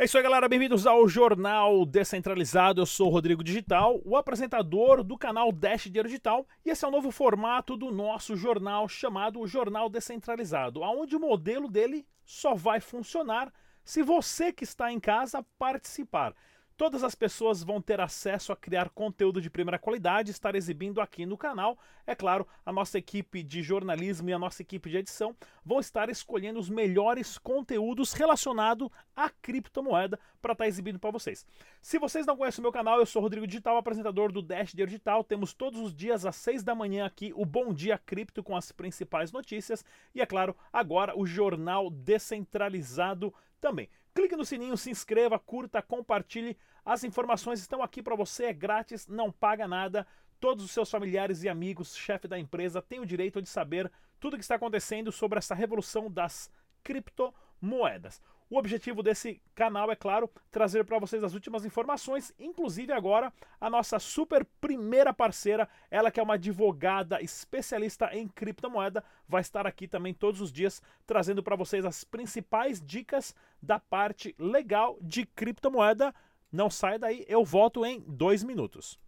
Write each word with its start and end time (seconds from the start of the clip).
É 0.00 0.04
isso 0.04 0.16
aí, 0.16 0.22
galera. 0.22 0.48
Bem-vindos 0.48 0.86
ao 0.86 1.06
Jornal 1.06 1.84
Descentralizado. 1.84 2.80
Eu 2.80 2.86
sou 2.86 3.08
o 3.08 3.10
Rodrigo 3.10 3.44
Digital, 3.44 4.00
o 4.02 4.16
apresentador 4.16 5.04
do 5.04 5.18
canal 5.18 5.52
Dash 5.52 5.84
Dinheiro 5.84 6.08
Digital, 6.08 6.46
e 6.64 6.70
esse 6.70 6.86
é 6.86 6.88
o 6.88 6.90
novo 6.90 7.10
formato 7.10 7.76
do 7.76 7.92
nosso 7.92 8.34
jornal 8.34 8.88
chamado 8.88 9.46
Jornal 9.46 9.90
Descentralizado, 9.90 10.80
onde 10.80 11.14
o 11.14 11.20
modelo 11.20 11.68
dele 11.68 12.06
só 12.24 12.54
vai 12.54 12.80
funcionar 12.80 13.52
se 13.84 14.02
você 14.02 14.50
que 14.54 14.64
está 14.64 14.90
em 14.90 14.98
casa 14.98 15.44
participar. 15.58 16.34
Todas 16.80 17.04
as 17.04 17.14
pessoas 17.14 17.62
vão 17.62 17.78
ter 17.78 18.00
acesso 18.00 18.52
a 18.52 18.56
criar 18.56 18.88
conteúdo 18.88 19.38
de 19.38 19.50
primeira 19.50 19.78
qualidade, 19.78 20.30
estar 20.30 20.54
exibindo 20.54 20.98
aqui 21.02 21.26
no 21.26 21.36
canal. 21.36 21.78
É 22.06 22.14
claro, 22.14 22.48
a 22.64 22.72
nossa 22.72 22.96
equipe 22.96 23.42
de 23.42 23.62
jornalismo 23.62 24.30
e 24.30 24.32
a 24.32 24.38
nossa 24.38 24.62
equipe 24.62 24.88
de 24.88 24.96
edição 24.96 25.36
vão 25.62 25.78
estar 25.78 26.08
escolhendo 26.08 26.58
os 26.58 26.70
melhores 26.70 27.36
conteúdos 27.36 28.14
relacionados 28.14 28.88
à 29.14 29.28
criptomoeda 29.28 30.18
para 30.40 30.52
estar 30.52 30.66
exibindo 30.66 30.98
para 30.98 31.10
vocês. 31.10 31.44
Se 31.82 31.98
vocês 31.98 32.24
não 32.24 32.34
conhecem 32.34 32.62
o 32.62 32.64
meu 32.64 32.72
canal, 32.72 32.98
eu 32.98 33.04
sou 33.04 33.20
Rodrigo 33.20 33.46
Digital, 33.46 33.76
apresentador 33.76 34.32
do 34.32 34.40
Dash 34.40 34.72
Digital. 34.72 35.22
Temos 35.22 35.52
todos 35.52 35.78
os 35.78 35.94
dias 35.94 36.24
às 36.24 36.36
6 36.36 36.62
da 36.62 36.74
manhã 36.74 37.04
aqui 37.04 37.30
o 37.36 37.44
Bom 37.44 37.74
Dia 37.74 37.98
Cripto 37.98 38.42
com 38.42 38.56
as 38.56 38.72
principais 38.72 39.32
notícias 39.32 39.84
e, 40.14 40.22
é 40.22 40.24
claro, 40.24 40.56
agora 40.72 41.12
o 41.14 41.26
Jornal 41.26 41.90
Descentralizado 41.90 43.34
também. 43.60 43.90
Clique 44.14 44.34
no 44.34 44.44
sininho, 44.44 44.76
se 44.76 44.90
inscreva, 44.90 45.38
curta, 45.38 45.80
compartilhe. 45.80 46.56
As 46.84 47.04
informações 47.04 47.60
estão 47.60 47.82
aqui 47.82 48.02
para 48.02 48.16
você, 48.16 48.46
é 48.46 48.52
grátis, 48.52 49.06
não 49.06 49.30
paga 49.30 49.68
nada. 49.68 50.06
Todos 50.38 50.64
os 50.64 50.70
seus 50.70 50.90
familiares 50.90 51.42
e 51.42 51.48
amigos, 51.48 51.96
chefe 51.96 52.26
da 52.26 52.38
empresa, 52.38 52.80
têm 52.80 53.00
o 53.00 53.06
direito 53.06 53.42
de 53.42 53.48
saber 53.48 53.90
tudo 54.18 54.34
o 54.34 54.36
que 54.36 54.42
está 54.42 54.54
acontecendo 54.54 55.12
sobre 55.12 55.38
essa 55.38 55.54
revolução 55.54 56.10
das 56.10 56.50
criptomoedas. 56.82 58.20
O 58.50 58.58
objetivo 58.58 59.00
desse 59.00 59.40
canal 59.54 59.92
é, 59.92 59.94
claro, 59.94 60.28
trazer 60.50 60.84
para 60.84 60.98
vocês 60.98 61.22
as 61.22 61.34
últimas 61.34 61.64
informações, 61.64 62.34
inclusive 62.36 62.92
agora 62.92 63.32
a 63.60 63.70
nossa 63.70 64.00
super 64.00 64.44
primeira 64.60 65.14
parceira, 65.14 65.68
ela 65.88 66.10
que 66.10 66.18
é 66.18 66.22
uma 66.22 66.34
advogada 66.34 67.22
especialista 67.22 68.10
em 68.12 68.26
criptomoeda, 68.26 69.04
vai 69.28 69.40
estar 69.40 69.68
aqui 69.68 69.86
também 69.86 70.12
todos 70.12 70.40
os 70.40 70.50
dias 70.50 70.82
trazendo 71.06 71.44
para 71.44 71.54
vocês 71.54 71.84
as 71.84 72.02
principais 72.02 72.82
dicas 72.84 73.36
da 73.62 73.78
parte 73.78 74.34
legal 74.36 74.98
de 75.00 75.24
criptomoeda. 75.26 76.12
Não 76.52 76.68
sai 76.68 76.98
daí, 76.98 77.24
eu 77.28 77.44
volto 77.44 77.86
em 77.86 78.00
dois 78.08 78.42
minutos. 78.42 78.98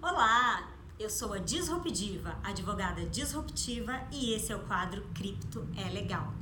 Olá, 0.00 0.70
eu 0.98 1.10
sou 1.10 1.34
a 1.34 1.38
Disruptiva, 1.38 2.38
advogada 2.42 3.04
disruptiva, 3.04 4.00
e 4.10 4.32
esse 4.32 4.52
é 4.52 4.56
o 4.56 4.60
quadro 4.60 5.02
Cripto 5.14 5.68
é 5.76 5.90
Legal. 5.90 6.32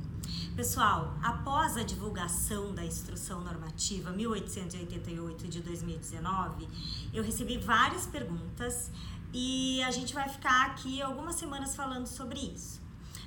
Pessoal, 0.55 1.13
após 1.21 1.77
a 1.77 1.83
divulgação 1.83 2.73
da 2.73 2.83
Instrução 2.83 3.41
Normativa 3.41 4.11
1888 4.11 5.47
de 5.49 5.61
2019, 5.61 6.67
eu 7.13 7.21
recebi 7.21 7.57
várias 7.57 8.07
perguntas 8.07 8.89
e 9.33 9.81
a 9.83 9.91
gente 9.91 10.13
vai 10.13 10.27
ficar 10.29 10.67
aqui 10.67 11.01
algumas 11.01 11.35
semanas 11.35 11.75
falando 11.75 12.07
sobre 12.07 12.39
isso. 12.39 12.81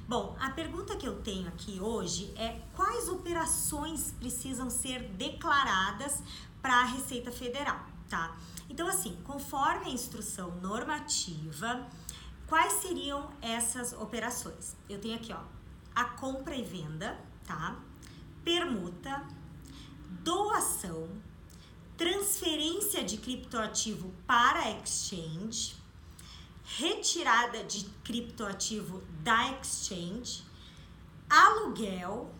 Bom, 0.08 0.36
a 0.40 0.50
pergunta 0.50 0.96
que 0.96 1.06
eu 1.06 1.22
tenho 1.22 1.46
aqui 1.46 1.78
hoje 1.80 2.32
é 2.36 2.60
quais 2.74 3.08
operações 3.08 4.12
precisam 4.18 4.68
ser 4.68 5.04
declaradas 5.10 6.22
para 6.60 6.80
a 6.80 6.84
Receita 6.84 7.30
Federal, 7.30 7.86
tá? 8.08 8.36
Então, 8.68 8.88
assim, 8.88 9.16
conforme 9.24 9.86
a 9.86 9.90
instrução 9.90 10.50
normativa, 10.60 11.86
quais 12.46 12.72
seriam 12.74 13.30
essas 13.40 13.92
operações? 13.92 14.76
Eu 14.88 15.00
tenho 15.00 15.14
aqui, 15.14 15.32
ó, 15.32 15.42
a 15.94 16.04
compra 16.04 16.56
e 16.56 16.62
venda, 16.62 17.16
tá? 17.46 17.78
Permuta, 18.42 19.24
doação, 20.24 21.08
transferência 21.96 23.04
de 23.04 23.16
criptoativo 23.16 24.12
para 24.26 24.70
exchange, 24.70 25.79
retirada 26.76 27.64
de 27.64 27.84
criptoativo 28.04 29.02
da 29.22 29.58
exchange, 29.60 30.44
aluguel, 31.28 32.32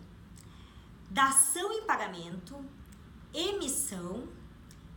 dação 1.10 1.72
em 1.72 1.82
pagamento, 1.82 2.64
emissão 3.34 4.28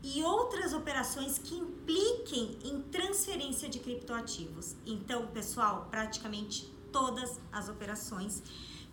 e 0.03 0.21
outras 0.23 0.73
operações 0.73 1.39
que 1.39 1.55
impliquem 1.55 2.59
em 2.63 2.81
transferência 2.83 3.67
de 3.67 3.79
criptoativos. 3.79 4.75
Então, 4.85 5.27
pessoal, 5.27 5.87
praticamente 5.89 6.71
todas 6.91 7.39
as 7.51 7.69
operações 7.69 8.43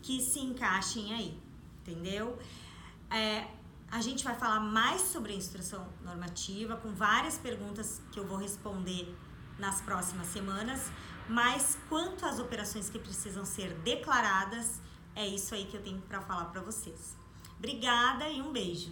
que 0.00 0.22
se 0.22 0.38
encaixem 0.40 1.12
aí, 1.12 1.38
entendeu? 1.80 2.38
É, 3.10 3.46
a 3.90 4.00
gente 4.00 4.24
vai 4.24 4.34
falar 4.34 4.60
mais 4.60 5.02
sobre 5.02 5.32
a 5.32 5.36
instrução 5.36 5.86
normativa, 6.02 6.76
com 6.76 6.94
várias 6.94 7.36
perguntas 7.36 8.00
que 8.10 8.18
eu 8.18 8.26
vou 8.26 8.38
responder 8.38 9.14
nas 9.60 9.80
próximas 9.80 10.26
semanas, 10.28 10.90
mas 11.28 11.78
quanto 11.88 12.26
às 12.26 12.40
operações 12.40 12.90
que 12.90 12.98
precisam 12.98 13.44
ser 13.44 13.72
declaradas, 13.74 14.80
é 15.14 15.26
isso 15.26 15.54
aí 15.54 15.66
que 15.66 15.76
eu 15.76 15.82
tenho 15.82 16.00
para 16.00 16.20
falar 16.20 16.46
para 16.46 16.60
vocês. 16.62 17.16
Obrigada 17.58 18.28
e 18.28 18.40
um 18.40 18.50
beijo. 18.52 18.90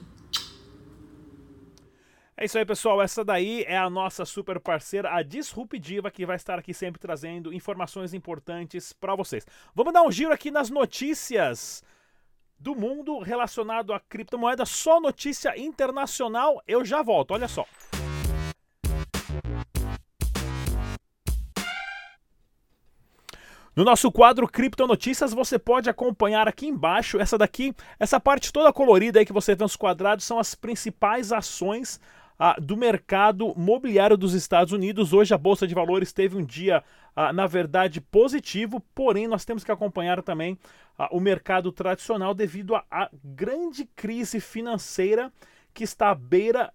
É 2.37 2.45
isso 2.45 2.57
aí, 2.57 2.65
pessoal. 2.65 3.03
Essa 3.03 3.25
daí 3.25 3.65
é 3.67 3.77
a 3.77 3.91
nossa 3.91 4.25
super 4.25 4.61
parceira, 4.61 5.13
a 5.13 5.23
Disruptiva, 5.23 6.09
que 6.09 6.25
vai 6.25 6.37
estar 6.37 6.57
aqui 6.57 6.73
sempre 6.73 7.01
trazendo 7.01 7.53
informações 7.53 8.15
importantes 8.15 8.93
para 8.93 9.17
vocês. 9.17 9.45
Vamos 9.75 9.93
dar 9.93 10.03
um 10.03 10.13
giro 10.13 10.33
aqui 10.33 10.49
nas 10.49 10.71
notícias 10.71 11.83
do 12.57 12.77
mundo 12.77 13.19
relacionado 13.19 13.93
à 13.93 13.99
criptomoeda. 13.99 14.65
Só 14.65 15.01
notícia 15.01 15.59
internacional. 15.59 16.63
Eu 16.69 16.85
já 16.85 17.03
volto. 17.03 17.33
Olha 17.33 17.49
só. 17.49 17.67
No 23.79 23.85
nosso 23.85 24.11
quadro 24.11 24.49
Cripto 24.49 24.89
Notícias, 24.89 25.33
você 25.33 25.57
pode 25.57 25.89
acompanhar 25.89 26.49
aqui 26.49 26.67
embaixo, 26.67 27.21
essa 27.21 27.39
daqui, 27.39 27.73
essa 27.97 28.19
parte 28.19 28.53
toda 28.53 28.73
colorida 28.73 29.21
aí 29.21 29.25
que 29.25 29.33
você 29.33 29.55
vê 29.55 29.63
nos 29.63 29.77
quadrados, 29.77 30.25
são 30.25 30.41
as 30.41 30.53
principais 30.53 31.31
ações 31.31 32.01
ah, 32.37 32.57
do 32.61 32.77
mercado 32.77 33.55
mobiliário 33.57 34.17
dos 34.17 34.35
Estados 34.35 34.73
Unidos. 34.73 35.13
Hoje 35.13 35.33
a 35.33 35.39
Bolsa 35.39 35.65
de 35.65 35.77
Valores 35.77 36.13
teve 36.13 36.37
um 36.37 36.45
dia, 36.45 36.83
ah, 37.15 37.33
na 37.33 37.47
verdade, 37.47 38.01
positivo, 38.01 38.83
porém 38.97 39.29
nós 39.29 39.45
temos 39.45 39.63
que 39.63 39.71
acompanhar 39.71 40.25
também 40.25 40.59
ah, 40.99 41.09
o 41.13 41.21
mercado 41.21 41.71
tradicional 41.71 42.35
devido 42.35 42.75
à 42.75 43.09
grande 43.23 43.89
crise 43.95 44.41
financeira 44.41 45.33
que 45.73 45.85
está 45.85 46.11
à 46.11 46.15
beira 46.17 46.73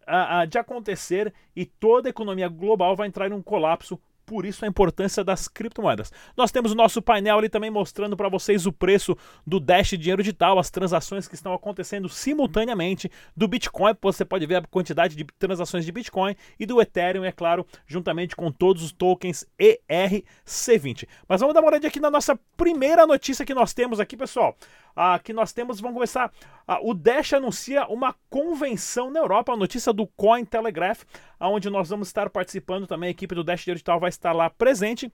de 0.47 0.58
acontecer 0.58 1.34
e 1.53 1.66
toda 1.66 2.08
a 2.08 2.12
economia 2.12 2.47
global 2.47 2.96
vai 2.96 3.09
entrar 3.09 3.30
em 3.30 3.34
um 3.34 3.41
colapso 3.41 4.00
por 4.34 4.48
isso 4.48 4.66
a 4.66 4.68
importância 4.68 5.24
das 5.24 5.48
criptomoedas. 5.48 6.12
Nós 6.36 6.52
temos 6.52 6.72
o 6.72 6.76
nosso 6.76 7.04
painel 7.04 7.38
ali 7.38 7.48
também 7.48 7.70
mostrando 7.70 8.18
para 8.18 8.28
vocês 8.28 8.66
o 8.66 8.74
preço 8.74 9.16
do 9.46 9.60
Dash 9.60 9.92
Dinheiro 9.92 10.24
Digital, 10.24 10.58
as 10.58 10.72
transações 10.72 11.28
que 11.28 11.36
estão 11.36 11.54
acontecendo 11.54 12.10
simultaneamente 12.10 13.12
do 13.38 13.48
Bitcoin. 13.48 13.94
Você 14.02 14.26
pode 14.26 14.48
ver 14.48 14.56
a 14.56 14.62
quantidade 14.64 15.16
de 15.16 15.24
transações 15.38 15.86
de 15.86 15.92
Bitcoin 15.92 16.36
e 16.60 16.66
do 16.66 16.82
Ethereum, 16.82 17.24
é 17.24 17.32
claro, 17.32 17.64
juntamente 17.86 18.36
com 18.36 18.52
todos 18.52 18.82
os 18.82 18.92
tokens 18.92 19.46
ERC20. 19.60 21.08
Mas 21.30 21.40
vamos 21.40 21.53
dar 21.53 21.62
uma 21.62 21.70
olhada 21.70 21.88
aqui 21.88 22.00
na 22.00 22.09
nossa 22.09 22.36
primeira 22.58 23.06
notícia 23.06 23.46
que 23.46 23.53
nós 23.53 23.72
temos 23.72 24.00
aqui, 24.00 24.18
pessoal 24.18 24.58
ah, 24.96 25.20
que 25.20 25.34
nós 25.34 25.52
temos, 25.52 25.79
vamos 25.79 25.96
começar. 25.96 26.32
Ah, 26.68 26.79
o 26.82 26.94
Dash 26.94 27.34
anuncia 27.34 27.86
uma 27.88 28.16
convenção 28.29 29.09
na 29.09 29.20
Europa, 29.20 29.53
a 29.53 29.58
notícia 29.58 29.91
do 29.91 30.08
Cointelegraph, 30.08 31.03
onde 31.40 31.70
nós 31.70 31.90
vamos 31.90 32.08
estar 32.08 32.29
participando 32.29 32.88
também. 32.88 33.08
A 33.08 33.12
equipe 33.12 33.36
do 33.36 33.44
Dash 33.44 33.66
Digital 33.66 34.00
vai 34.00 34.09
estar 34.09 34.22
lá 34.31 34.49
presente 34.49 35.11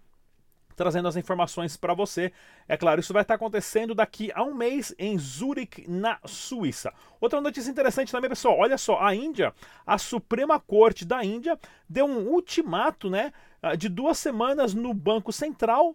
trazendo 0.79 1.09
as 1.09 1.17
informações 1.17 1.75
para 1.75 1.93
você. 1.93 2.31
É 2.65 2.77
claro, 2.77 3.01
isso 3.01 3.11
vai 3.11 3.21
estar 3.21 3.33
acontecendo 3.33 3.93
daqui 3.93 4.31
a 4.33 4.41
um 4.41 4.53
mês 4.53 4.95
em 4.97 5.17
Zurich, 5.17 5.85
na 5.89 6.17
Suíça. 6.23 6.93
Outra 7.19 7.41
notícia 7.41 7.69
interessante 7.69 8.13
também, 8.13 8.29
pessoal, 8.29 8.57
olha 8.57 8.77
só, 8.77 8.97
a 9.01 9.13
Índia, 9.13 9.53
a 9.85 9.97
Suprema 9.97 10.57
Corte 10.57 11.03
da 11.03 11.21
Índia 11.21 11.59
deu 11.87 12.05
um 12.05 12.29
ultimato, 12.29 13.09
né, 13.09 13.33
ah, 13.61 13.75
de 13.75 13.89
duas 13.89 14.17
semanas 14.17 14.73
no 14.73 14.93
Banco 14.93 15.33
Central 15.33 15.93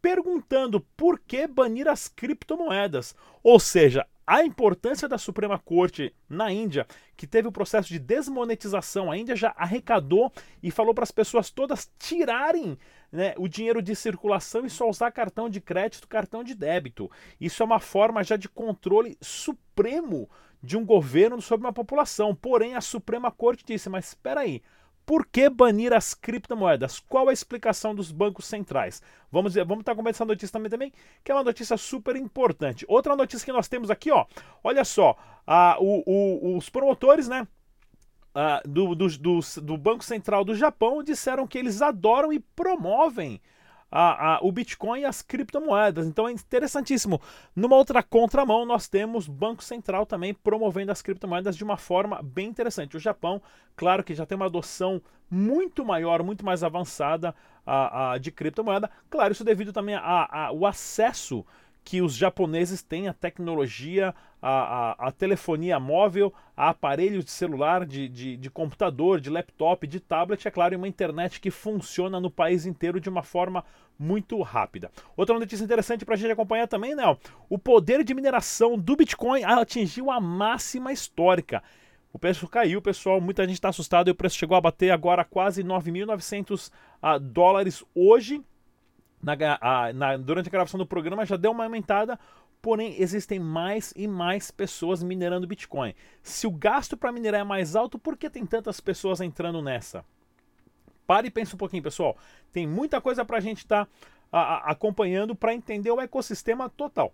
perguntando 0.00 0.80
por 0.96 1.18
que 1.18 1.48
banir 1.48 1.88
as 1.88 2.06
criptomoedas. 2.06 3.16
Ou 3.42 3.58
seja, 3.58 4.06
a 4.30 4.44
importância 4.44 5.08
da 5.08 5.18
Suprema 5.18 5.58
Corte 5.58 6.14
na 6.28 6.52
Índia, 6.52 6.86
que 7.16 7.26
teve 7.26 7.48
o 7.48 7.52
processo 7.52 7.88
de 7.88 7.98
desmonetização, 7.98 9.10
a 9.10 9.18
Índia 9.18 9.34
já 9.34 9.52
arrecadou 9.56 10.32
e 10.62 10.70
falou 10.70 10.94
para 10.94 11.02
as 11.02 11.10
pessoas 11.10 11.50
todas 11.50 11.90
tirarem 11.98 12.78
né, 13.10 13.34
o 13.36 13.48
dinheiro 13.48 13.82
de 13.82 13.92
circulação 13.96 14.64
e 14.64 14.70
só 14.70 14.88
usar 14.88 15.10
cartão 15.10 15.50
de 15.50 15.60
crédito, 15.60 16.06
cartão 16.06 16.44
de 16.44 16.54
débito. 16.54 17.10
Isso 17.40 17.60
é 17.60 17.66
uma 17.66 17.80
forma 17.80 18.22
já 18.22 18.36
de 18.36 18.48
controle 18.48 19.18
supremo 19.20 20.30
de 20.62 20.76
um 20.76 20.86
governo 20.86 21.42
sobre 21.42 21.66
uma 21.66 21.72
população. 21.72 22.32
Porém, 22.32 22.76
a 22.76 22.80
Suprema 22.80 23.32
Corte 23.32 23.64
disse: 23.66 23.88
mas 23.88 24.10
espera 24.10 24.42
aí. 24.42 24.62
Por 25.10 25.26
que 25.26 25.50
banir 25.50 25.92
as 25.92 26.14
criptomoedas? 26.14 27.00
Qual 27.00 27.28
a 27.28 27.32
explicação 27.32 27.96
dos 27.96 28.12
bancos 28.12 28.44
centrais? 28.44 29.02
Vamos 29.28 29.56
vamos 29.56 29.80
estar 29.80 29.92
tá 29.92 30.00
com 30.00 30.08
essa 30.08 30.24
notícia 30.24 30.52
também, 30.52 30.70
também, 30.70 30.92
que 31.24 31.32
é 31.32 31.34
uma 31.34 31.42
notícia 31.42 31.76
super 31.76 32.14
importante. 32.14 32.86
Outra 32.88 33.16
notícia 33.16 33.44
que 33.44 33.50
nós 33.50 33.66
temos 33.66 33.90
aqui, 33.90 34.12
ó, 34.12 34.24
olha 34.62 34.84
só, 34.84 35.16
a, 35.44 35.76
o, 35.80 36.04
o, 36.06 36.56
os 36.56 36.68
promotores, 36.68 37.26
né, 37.26 37.44
do, 38.64 38.94
do, 38.94 39.08
do, 39.08 39.40
do, 39.60 39.76
Banco 39.76 40.04
Central 40.04 40.44
do 40.44 40.54
Japão 40.54 41.02
disseram 41.02 41.44
que 41.44 41.58
eles 41.58 41.82
adoram 41.82 42.32
e 42.32 42.38
promovem 42.38 43.40
a, 43.90 44.34
a, 44.34 44.40
o 44.42 44.52
Bitcoin 44.52 45.00
e 45.00 45.04
as 45.04 45.22
criptomoedas. 45.22 46.06
Então 46.06 46.28
é 46.28 46.32
interessantíssimo. 46.32 47.20
Numa 47.54 47.76
outra 47.76 48.02
contramão, 48.02 48.64
nós 48.64 48.88
temos 48.88 49.26
Banco 49.26 49.64
Central 49.64 50.06
também 50.06 50.32
promovendo 50.32 50.92
as 50.92 51.02
criptomoedas 51.02 51.56
de 51.56 51.64
uma 51.64 51.76
forma 51.76 52.22
bem 52.22 52.48
interessante. 52.48 52.96
O 52.96 53.00
Japão, 53.00 53.42
claro 53.74 54.04
que 54.04 54.14
já 54.14 54.24
tem 54.24 54.36
uma 54.36 54.46
adoção 54.46 55.02
muito 55.30 55.84
maior, 55.84 56.22
muito 56.22 56.44
mais 56.44 56.62
avançada 56.62 57.34
a, 57.64 58.12
a 58.12 58.18
de 58.18 58.30
criptomoeda. 58.30 58.90
Claro, 59.08 59.32
isso 59.32 59.44
devido 59.44 59.72
também 59.72 59.94
ao 59.94 60.66
acesso 60.66 61.44
que 61.84 62.02
os 62.02 62.14
japoneses 62.14 62.82
têm 62.82 63.08
a 63.08 63.12
tecnologia, 63.14 64.14
a, 64.40 64.50
a, 64.50 65.08
a 65.08 65.12
telefonia 65.12 65.80
móvel, 65.80 66.32
a 66.56 66.70
aparelhos 66.70 67.24
de 67.24 67.30
celular, 67.30 67.84
de, 67.84 68.08
de, 68.08 68.36
de, 68.36 68.50
computador, 68.50 69.20
de 69.20 69.30
laptop, 69.30 69.86
de 69.86 70.00
tablet, 70.00 70.46
é 70.46 70.50
claro, 70.50 70.74
e 70.74 70.76
uma 70.76 70.88
internet 70.88 71.40
que 71.40 71.50
funciona 71.50 72.20
no 72.20 72.30
país 72.30 72.66
inteiro 72.66 73.00
de 73.00 73.08
uma 73.08 73.22
forma 73.22 73.64
muito 73.98 74.40
rápida. 74.40 74.90
Outra 75.16 75.38
notícia 75.38 75.64
interessante 75.64 76.04
para 76.04 76.14
a 76.14 76.18
gente 76.18 76.32
acompanhar 76.32 76.66
também, 76.66 76.94
né? 76.94 77.04
O 77.48 77.58
poder 77.58 78.02
de 78.02 78.14
mineração 78.14 78.78
do 78.78 78.96
Bitcoin 78.96 79.44
atingiu 79.44 80.10
a 80.10 80.20
máxima 80.20 80.92
histórica. 80.92 81.62
O 82.12 82.18
preço 82.18 82.48
caiu, 82.48 82.82
pessoal. 82.82 83.20
Muita 83.20 83.44
gente 83.44 83.54
está 83.54 83.68
assustada 83.68 84.10
e 84.10 84.12
o 84.12 84.14
preço 84.14 84.36
chegou 84.36 84.56
a 84.56 84.60
bater 84.60 84.90
agora 84.90 85.24
quase 85.24 85.62
9.900 85.62 86.68
uh, 86.68 86.72
ah, 87.00 87.18
dólares 87.18 87.84
hoje 87.94 88.42
na, 89.22 89.36
a, 89.60 89.92
na, 89.92 90.16
durante 90.16 90.48
a 90.48 90.52
gravação 90.52 90.78
do 90.78 90.86
programa 90.86 91.26
já 91.26 91.36
deu 91.36 91.50
uma 91.50 91.64
aumentada, 91.64 92.18
porém 92.62 93.00
existem 93.00 93.38
mais 93.38 93.92
e 93.96 94.06
mais 94.06 94.50
pessoas 94.50 95.02
minerando 95.02 95.46
Bitcoin. 95.46 95.94
Se 96.22 96.46
o 96.46 96.50
gasto 96.50 96.96
para 96.96 97.12
minerar 97.12 97.40
é 97.40 97.44
mais 97.44 97.76
alto, 97.76 97.98
por 97.98 98.16
que 98.16 98.30
tem 98.30 98.46
tantas 98.46 98.80
pessoas 98.80 99.20
entrando 99.20 99.62
nessa? 99.62 100.04
Pare 101.06 101.28
e 101.28 101.30
pense 101.30 101.54
um 101.54 101.58
pouquinho, 101.58 101.82
pessoal. 101.82 102.16
Tem 102.52 102.66
muita 102.66 103.00
coisa 103.00 103.24
para 103.24 103.38
a 103.38 103.40
gente 103.40 103.58
estar 103.58 103.88
tá, 104.30 104.62
acompanhando 104.64 105.34
para 105.34 105.54
entender 105.54 105.90
o 105.90 106.00
ecossistema 106.00 106.68
total. 106.68 107.12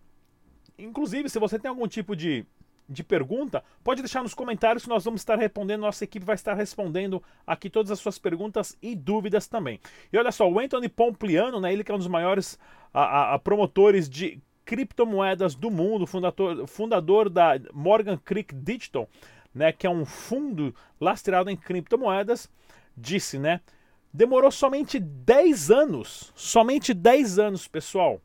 Inclusive, 0.79 1.29
se 1.31 1.39
você 1.39 1.59
tem 1.59 1.69
algum 1.69 1.89
tipo 1.89 2.15
de 2.15 2.45
de 2.89 3.03
pergunta, 3.03 3.65
pode 3.83 4.01
deixar 4.01 4.23
nos 4.23 4.35
comentários 4.35 4.85
que 4.85 4.89
nós 4.89 5.05
vamos 5.05 5.21
estar 5.21 5.39
respondendo. 5.39 5.81
Nossa 5.81 6.05
equipe 6.05 6.25
vai 6.25 6.35
estar 6.35 6.55
respondendo 6.55 7.23
aqui 7.47 7.69
todas 7.69 7.91
as 7.91 7.99
suas 7.99 8.19
perguntas 8.19 8.77
e 8.81 8.95
dúvidas 8.95 9.47
também. 9.47 9.81
E 10.13 10.19
olha 10.19 10.31
só, 10.31 10.49
o 10.49 10.59
Anthony 10.59 10.89
Pompliano, 10.89 11.61
né, 11.61 11.73
ele 11.73 11.83
que 11.83 11.91
é 11.91 11.95
um 11.95 11.99
dos 11.99 12.07
maiores 12.07 12.59
a, 12.95 13.35
a, 13.35 13.39
promotores 13.39 14.09
de 14.09 14.41
criptomoedas 14.65 15.55
do 15.55 15.71
mundo, 15.71 16.07
fundador, 16.07 16.67
fundador 16.67 17.31
da 17.31 17.59
Morgan 17.73 18.17
Creek 18.19 18.55
Digital, 18.55 19.09
né, 19.55 19.73
que 19.73 19.87
é 19.87 19.91
um 19.91 20.05
fundo 20.05 20.75
lastreado 21.01 21.51
em 21.51 21.57
criptomoedas, 21.57 22.49
disse, 22.97 23.39
né, 23.39 23.61
demorou 24.13 24.51
somente 24.51 24.99
10 24.99 25.71
anos, 25.71 26.33
somente 26.35 26.95
10 26.95 27.39
anos, 27.39 27.69
pessoal, 27.69 28.21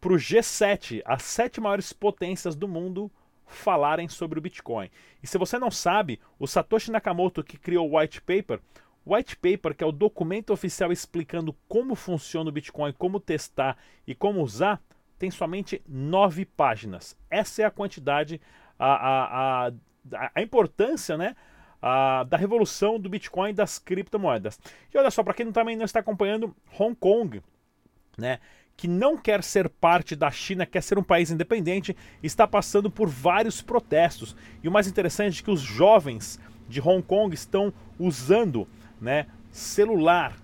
para 0.00 0.12
o 0.12 0.16
G7, 0.16 1.02
as 1.04 1.22
sete 1.22 1.60
maiores 1.60 1.92
potências 1.92 2.54
do 2.54 2.68
mundo, 2.68 3.10
falarem 3.46 4.08
sobre 4.08 4.38
o 4.38 4.42
Bitcoin. 4.42 4.90
E 5.22 5.26
se 5.26 5.38
você 5.38 5.58
não 5.58 5.70
sabe, 5.70 6.20
o 6.38 6.46
Satoshi 6.46 6.90
Nakamoto 6.90 7.42
que 7.42 7.58
criou 7.58 7.90
o 7.90 7.98
white 7.98 8.20
paper, 8.20 8.60
white 9.06 9.36
paper 9.36 9.74
que 9.74 9.84
é 9.84 9.86
o 9.86 9.92
documento 9.92 10.52
oficial 10.52 10.90
explicando 10.90 11.54
como 11.68 11.94
funciona 11.94 12.50
o 12.50 12.52
Bitcoin, 12.52 12.92
como 12.92 13.20
testar 13.20 13.76
e 14.06 14.14
como 14.14 14.42
usar, 14.42 14.80
tem 15.18 15.30
somente 15.30 15.82
nove 15.88 16.44
páginas. 16.44 17.16
Essa 17.30 17.62
é 17.62 17.64
a 17.64 17.70
quantidade, 17.70 18.40
a, 18.78 18.94
a, 18.94 19.68
a, 19.68 19.72
a 20.34 20.42
importância, 20.42 21.16
né? 21.16 21.36
Da 22.28 22.38
revolução 22.38 22.98
do 22.98 23.10
Bitcoin 23.10 23.50
e 23.50 23.52
das 23.52 23.78
criptomoedas. 23.78 24.58
E 24.92 24.96
olha 24.96 25.10
só, 25.10 25.22
para 25.22 25.34
quem 25.34 25.52
também 25.52 25.76
não 25.76 25.84
está 25.84 26.00
acompanhando, 26.00 26.56
Hong 26.78 26.94
Kong, 26.94 27.42
né? 28.16 28.40
Que 28.76 28.88
não 28.88 29.16
quer 29.16 29.42
ser 29.42 29.68
parte 29.68 30.16
da 30.16 30.30
China, 30.30 30.66
quer 30.66 30.82
ser 30.82 30.98
um 30.98 31.02
país 31.02 31.30
independente, 31.30 31.96
está 32.22 32.46
passando 32.46 32.90
por 32.90 33.08
vários 33.08 33.62
protestos. 33.62 34.36
E 34.62 34.68
o 34.68 34.72
mais 34.72 34.86
interessante 34.86 35.40
é 35.40 35.44
que 35.44 35.50
os 35.50 35.60
jovens 35.60 36.40
de 36.68 36.80
Hong 36.80 37.02
Kong 37.02 37.34
estão 37.34 37.72
usando 37.98 38.66
né, 39.00 39.26
celular, 39.50 40.36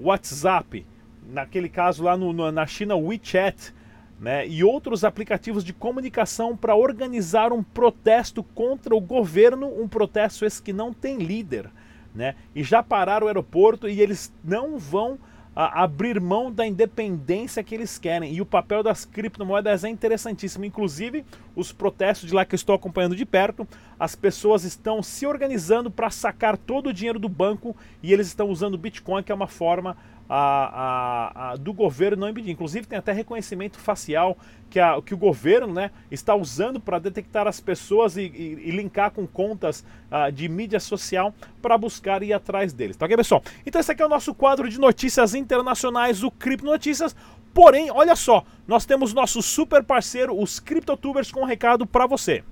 WhatsApp, 0.00 0.84
naquele 1.28 1.68
caso 1.68 2.02
lá 2.02 2.16
no, 2.16 2.50
na 2.50 2.66
China, 2.66 2.96
WeChat, 2.96 3.74
né, 4.18 4.46
e 4.46 4.64
outros 4.64 5.04
aplicativos 5.04 5.62
de 5.62 5.72
comunicação 5.72 6.56
para 6.56 6.74
organizar 6.74 7.52
um 7.52 7.62
protesto 7.62 8.42
contra 8.42 8.94
o 8.94 9.00
governo, 9.00 9.68
um 9.80 9.86
protesto 9.86 10.44
esse 10.44 10.62
que 10.62 10.72
não 10.72 10.92
tem 10.92 11.18
líder. 11.18 11.70
Né, 12.14 12.34
e 12.54 12.64
já 12.64 12.82
pararam 12.82 13.26
o 13.26 13.28
aeroporto 13.28 13.86
e 13.86 14.00
eles 14.00 14.32
não 14.42 14.78
vão 14.78 15.18
abrir 15.56 16.20
mão 16.20 16.52
da 16.52 16.66
independência 16.66 17.64
que 17.64 17.74
eles 17.74 17.96
querem. 17.96 18.34
E 18.34 18.42
o 18.42 18.46
papel 18.46 18.82
das 18.82 19.06
criptomoedas 19.06 19.84
é 19.84 19.88
interessantíssimo. 19.88 20.66
Inclusive, 20.66 21.24
os 21.54 21.72
protestos 21.72 22.28
de 22.28 22.34
lá 22.34 22.44
que 22.44 22.54
eu 22.54 22.58
estou 22.58 22.74
acompanhando 22.74 23.16
de 23.16 23.24
perto, 23.24 23.66
as 23.98 24.14
pessoas 24.14 24.64
estão 24.64 25.02
se 25.02 25.26
organizando 25.26 25.90
para 25.90 26.10
sacar 26.10 26.58
todo 26.58 26.90
o 26.90 26.92
dinheiro 26.92 27.18
do 27.18 27.28
banco 27.28 27.74
e 28.02 28.12
eles 28.12 28.26
estão 28.26 28.50
usando 28.50 28.76
Bitcoin, 28.76 29.22
que 29.22 29.32
é 29.32 29.34
uma 29.34 29.48
forma 29.48 29.96
a, 30.28 31.30
a, 31.38 31.50
a, 31.52 31.56
do 31.56 31.72
governo 31.72 32.22
não 32.22 32.28
impedir. 32.28 32.50
Inclusive 32.50 32.86
tem 32.86 32.98
até 32.98 33.12
reconhecimento 33.12 33.78
facial 33.78 34.36
que, 34.68 34.80
que 35.04 35.14
o 35.14 35.16
governo 35.16 35.72
né, 35.72 35.90
está 36.10 36.34
usando 36.34 36.80
para 36.80 36.98
detectar 36.98 37.46
as 37.46 37.60
pessoas 37.60 38.16
e, 38.16 38.22
e, 38.22 38.68
e 38.68 38.70
linkar 38.70 39.10
com 39.10 39.26
contas 39.26 39.84
uh, 40.10 40.30
de 40.30 40.48
mídia 40.48 40.80
social 40.80 41.34
para 41.62 41.78
buscar 41.78 42.22
ir 42.22 42.32
atrás 42.32 42.72
deles. 42.72 42.96
Tá 42.96 43.06
ok, 43.06 43.16
pessoal? 43.16 43.42
Então 43.64 43.80
esse 43.80 43.92
aqui 43.92 44.02
é 44.02 44.06
o 44.06 44.08
nosso 44.08 44.34
quadro 44.34 44.68
de 44.68 44.78
notícias 44.78 45.34
internacionais, 45.34 46.22
o 46.22 46.30
Cripto 46.30 46.66
Notícias. 46.66 47.14
Porém, 47.54 47.90
olha 47.90 48.14
só, 48.14 48.44
nós 48.68 48.84
temos 48.84 49.14
nosso 49.14 49.40
super 49.40 49.82
parceiro, 49.82 50.38
os 50.38 50.60
CryptoTubers, 50.60 51.32
com 51.32 51.40
um 51.40 51.46
recado 51.46 51.86
para 51.86 52.06
você. 52.06 52.44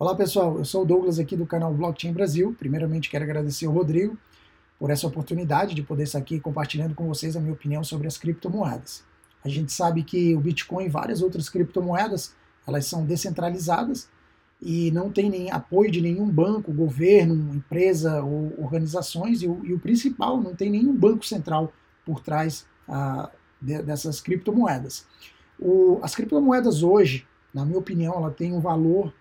Olá 0.00 0.14
pessoal, 0.14 0.56
eu 0.56 0.64
sou 0.64 0.82
o 0.82 0.86
Douglas 0.86 1.18
aqui 1.18 1.34
do 1.34 1.44
canal 1.44 1.74
Blockchain 1.74 2.12
Brasil. 2.12 2.54
Primeiramente 2.56 3.10
quero 3.10 3.24
agradecer 3.24 3.66
ao 3.66 3.72
Rodrigo 3.72 4.16
por 4.78 4.90
essa 4.90 5.08
oportunidade 5.08 5.74
de 5.74 5.82
poder 5.82 6.04
estar 6.04 6.20
aqui 6.20 6.38
compartilhando 6.38 6.94
com 6.94 7.08
vocês 7.08 7.34
a 7.34 7.40
minha 7.40 7.52
opinião 7.52 7.82
sobre 7.82 8.06
as 8.06 8.16
criptomoedas. 8.16 9.02
A 9.44 9.48
gente 9.48 9.72
sabe 9.72 10.04
que 10.04 10.36
o 10.36 10.40
Bitcoin 10.40 10.84
e 10.84 10.88
várias 10.88 11.20
outras 11.20 11.48
criptomoedas, 11.48 12.32
elas 12.64 12.86
são 12.86 13.04
descentralizadas 13.04 14.08
e 14.62 14.92
não 14.92 15.10
tem 15.10 15.28
nem 15.28 15.50
apoio 15.50 15.90
de 15.90 16.00
nenhum 16.00 16.30
banco, 16.30 16.72
governo, 16.72 17.52
empresa 17.52 18.22
ou 18.22 18.54
organizações 18.56 19.42
e 19.42 19.48
o, 19.48 19.66
e 19.66 19.74
o 19.74 19.80
principal, 19.80 20.40
não 20.40 20.54
tem 20.54 20.70
nenhum 20.70 20.96
banco 20.96 21.26
central 21.26 21.72
por 22.06 22.20
trás 22.20 22.64
ah, 22.88 23.32
de, 23.60 23.82
dessas 23.82 24.20
criptomoedas. 24.20 25.04
O, 25.58 25.98
as 26.04 26.14
criptomoedas 26.14 26.84
hoje, 26.84 27.26
na 27.52 27.64
minha 27.64 27.80
opinião, 27.80 28.14
ela 28.14 28.30
tem 28.30 28.52
um 28.52 28.60
valor 28.60 29.12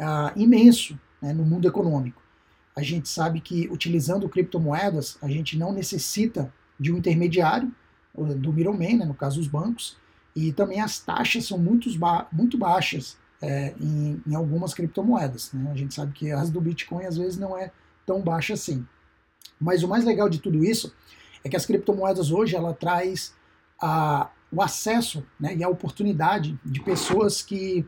uh, 0.00 0.38
imenso 0.38 0.98
né, 1.20 1.32
no 1.32 1.44
mundo 1.44 1.66
econômico. 1.66 2.22
A 2.76 2.82
gente 2.82 3.08
sabe 3.08 3.40
que 3.40 3.68
utilizando 3.70 4.28
criptomoedas, 4.28 5.18
a 5.20 5.28
gente 5.28 5.58
não 5.58 5.72
necessita 5.72 6.52
de 6.78 6.92
um 6.92 6.98
intermediário, 6.98 7.72
do 8.14 8.52
middleman, 8.52 8.98
né, 8.98 9.04
no 9.04 9.14
caso 9.14 9.40
os 9.40 9.46
bancos, 9.46 9.96
e 10.34 10.52
também 10.52 10.80
as 10.80 10.98
taxas 10.98 11.46
são 11.46 11.58
muito, 11.58 11.96
ba 11.98 12.26
muito 12.32 12.58
baixas 12.58 13.16
é, 13.40 13.74
em, 13.80 14.22
em, 14.26 14.34
algumas 14.34 14.74
criptomoedas. 14.74 15.52
Né? 15.52 15.70
A 15.70 15.74
gente 15.74 15.94
sabe 15.94 16.12
que 16.12 16.30
as 16.30 16.50
do 16.50 16.60
Bitcoin 16.60 17.04
às 17.04 17.16
vezes 17.16 17.38
não 17.38 17.56
é 17.56 17.70
tão 18.06 18.20
baixa 18.20 18.54
assim. 18.54 18.86
Mas 19.60 19.82
o 19.82 19.88
mais 19.88 20.04
legal 20.04 20.28
de 20.28 20.38
tudo 20.38 20.64
isso 20.64 20.92
é 21.42 21.48
que 21.48 21.56
as 21.56 21.66
criptomoedas 21.66 22.30
hoje 22.30 22.56
ela 22.56 22.72
traz 22.72 23.34
a, 23.80 24.30
o 24.50 24.62
acesso 24.62 25.24
né, 25.38 25.56
e 25.56 25.62
a 25.62 25.68
oportunidade 25.68 26.58
de 26.64 26.80
pessoas 26.80 27.42
que 27.42 27.84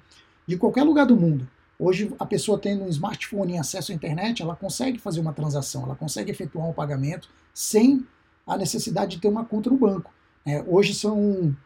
de 0.47 0.57
qualquer 0.57 0.83
lugar 0.83 1.07
do 1.07 1.17
mundo 1.17 1.49
Hoje, 1.83 2.13
a 2.19 2.27
pessoa 2.27 2.59
tendo 2.59 2.85
um 2.85 2.89
smartphone 2.89 3.55
em 3.55 3.59
acesso 3.59 3.91
à 3.91 3.95
internet, 3.95 4.43
ela 4.43 4.55
consegue 4.55 4.99
fazer 4.99 5.19
uma 5.19 5.33
transação, 5.33 5.85
ela 5.85 5.97
consegue 5.97 6.31
efetuar 6.31 6.69
um 6.69 6.75
pagamento 6.75 7.31
sem 7.55 8.07
a 8.47 8.55
necessidade 8.59 9.13
de 9.13 9.23
ter 9.23 9.29
uma 9.29 9.47
conta 9.47 9.71
no 9.71 9.79
banco. 9.79 10.13
É, 10.45 10.63
hoje 10.67 10.93
são, 10.93 11.57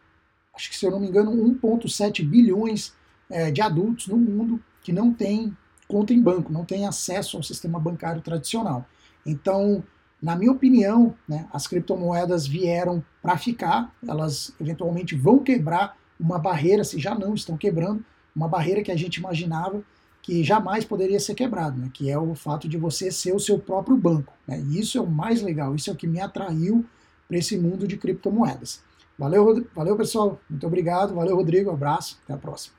acho 0.54 0.70
que 0.70 0.76
se 0.76 0.86
eu 0.86 0.92
não 0.92 1.00
me 1.00 1.08
engano, 1.08 1.32
1,7 1.32 2.24
bilhões 2.24 2.94
é, 3.28 3.50
de 3.50 3.60
adultos 3.60 4.06
no 4.06 4.16
mundo 4.16 4.62
que 4.84 4.92
não 4.92 5.12
tem 5.12 5.56
conta 5.88 6.12
em 6.12 6.22
banco, 6.22 6.52
não 6.52 6.64
tem 6.64 6.86
acesso 6.86 7.36
ao 7.36 7.42
sistema 7.42 7.80
bancário 7.80 8.22
tradicional. 8.22 8.86
Então, 9.26 9.82
na 10.22 10.36
minha 10.36 10.52
opinião, 10.52 11.16
né, 11.28 11.48
as 11.52 11.66
criptomoedas 11.66 12.46
vieram 12.46 13.04
para 13.20 13.36
ficar, 13.36 13.92
elas 14.06 14.54
eventualmente 14.60 15.16
vão 15.16 15.40
quebrar 15.40 15.96
uma 16.20 16.38
barreira, 16.38 16.84
se 16.84 17.00
já 17.00 17.16
não 17.16 17.34
estão 17.34 17.56
quebrando, 17.56 18.04
uma 18.34 18.46
barreira 18.46 18.80
que 18.80 18.92
a 18.92 18.96
gente 18.96 19.16
imaginava 19.16 19.82
que 20.24 20.42
jamais 20.42 20.86
poderia 20.86 21.20
ser 21.20 21.34
quebrado, 21.34 21.78
né, 21.78 21.90
que 21.92 22.10
é 22.10 22.18
o 22.18 22.34
fato 22.34 22.66
de 22.66 22.78
você 22.78 23.12
ser 23.12 23.34
o 23.34 23.38
seu 23.38 23.58
próprio 23.58 23.94
banco. 23.94 24.32
Né, 24.48 24.58
e 24.58 24.80
isso 24.80 24.96
é 24.96 25.00
o 25.00 25.06
mais 25.06 25.42
legal, 25.42 25.74
isso 25.74 25.90
é 25.90 25.92
o 25.92 25.96
que 25.96 26.06
me 26.06 26.18
atraiu 26.18 26.82
para 27.28 27.36
esse 27.36 27.58
mundo 27.58 27.86
de 27.86 27.98
criptomoedas. 27.98 28.82
Valeu, 29.18 29.66
valeu 29.74 29.94
pessoal, 29.98 30.40
muito 30.48 30.66
obrigado, 30.66 31.14
valeu 31.14 31.36
Rodrigo, 31.36 31.70
abraço, 31.70 32.18
até 32.24 32.32
a 32.32 32.38
próxima. 32.38 32.74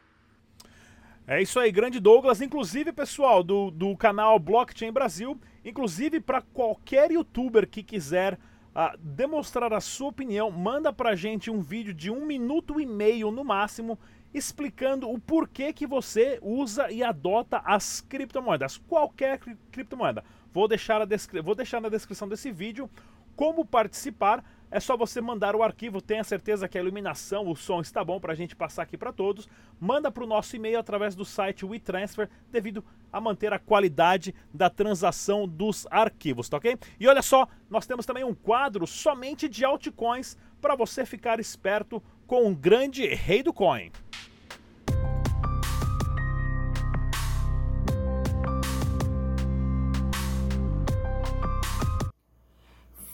É 1.28 1.40
isso 1.40 1.60
aí, 1.60 1.72
grande 1.72 2.00
Douglas. 2.00 2.42
Inclusive, 2.42 2.92
pessoal, 2.92 3.44
do, 3.44 3.70
do 3.70 3.96
canal 3.96 4.40
Blockchain 4.40 4.92
Brasil, 4.92 5.40
inclusive 5.64 6.20
para 6.20 6.42
qualquer 6.42 7.12
youtuber 7.12 7.70
que 7.70 7.84
quiser 7.84 8.40
uh, 8.75 8.98
demonstrar 8.98 9.72
a 9.72 9.80
sua 9.80 10.08
opinião, 10.08 10.50
manda 10.50 10.92
pra 10.92 11.16
gente 11.16 11.52
um 11.52 11.62
vídeo 11.62 11.94
de 11.94 12.10
um 12.10 12.25
minuto 12.25 12.82
e 12.82 12.88
meio 12.88 13.30
no 13.30 13.44
máximo, 13.44 14.00
explicando 14.36 15.10
o 15.10 15.20
porquê 15.20 15.72
que 15.72 15.88
você 15.88 16.38
usa 16.42 16.92
e 16.92 17.01
adota 17.01 17.62
as 17.65 18.01
criptomoedas. 18.01 18.77
Qualquer 18.77 19.39
cri 19.39 19.58
criptomoeda. 19.72 20.24
Vou 20.51 20.68
deixar, 20.68 21.01
a 21.01 21.08
vou 21.42 21.56
deixar 21.56 21.82
na 21.82 21.89
descrição 21.89 22.27
desse 22.27 22.51
vídeo 22.51 22.89
como 23.36 23.65
participar 23.65 24.44
é 24.72 24.80
só 24.80 24.98
você 24.98 25.22
mandar 25.22 25.56
o 25.56 25.63
arquivo, 25.63 26.01
tenha 26.01 26.24
certeza 26.24 26.68
que 26.68 26.77
a 26.77 26.82
iluminação, 26.82 27.48
o 27.50 27.56
som 27.56 27.80
está 27.80 28.04
bom 28.04 28.20
para 28.20 28.34
a 28.34 28.36
gente 28.36 28.56
passar 28.56 28.84
aqui 28.84 28.98
para 28.98 29.13
todos. 29.13 29.48
Manda 29.80 30.12
para 30.12 30.24
o 30.24 30.27
nosso 30.27 30.56
e-mail 30.56 30.80
através 30.80 31.15
do 31.15 31.24
site 31.24 31.65
WeTransfer, 31.65 32.30
devido 32.51 32.84
a 33.12 33.22
manter 33.22 33.54
a 33.54 33.60
qualidade 33.60 34.36
da 34.54 34.70
transação 34.70 35.48
dos 35.48 35.88
arquivos, 35.89 36.50
tá 36.50 36.58
ok? 36.58 36.77
E 37.00 37.08
olha 37.08 37.22
só, 37.22 37.48
nós 37.70 37.86
temos 37.86 38.06
também 38.06 38.24
um 38.24 38.34
quadro 38.34 38.86
somente 38.86 39.48
de 39.48 39.63
altcoins 39.63 40.36
para 40.60 40.75
você 40.75 41.06
ficar 41.06 41.39
esperto 41.39 42.04
com 42.27 42.46
um 42.46 42.54
grande 42.54 43.08
rei 43.08 43.44
do 43.44 43.54
coin. 43.54 43.92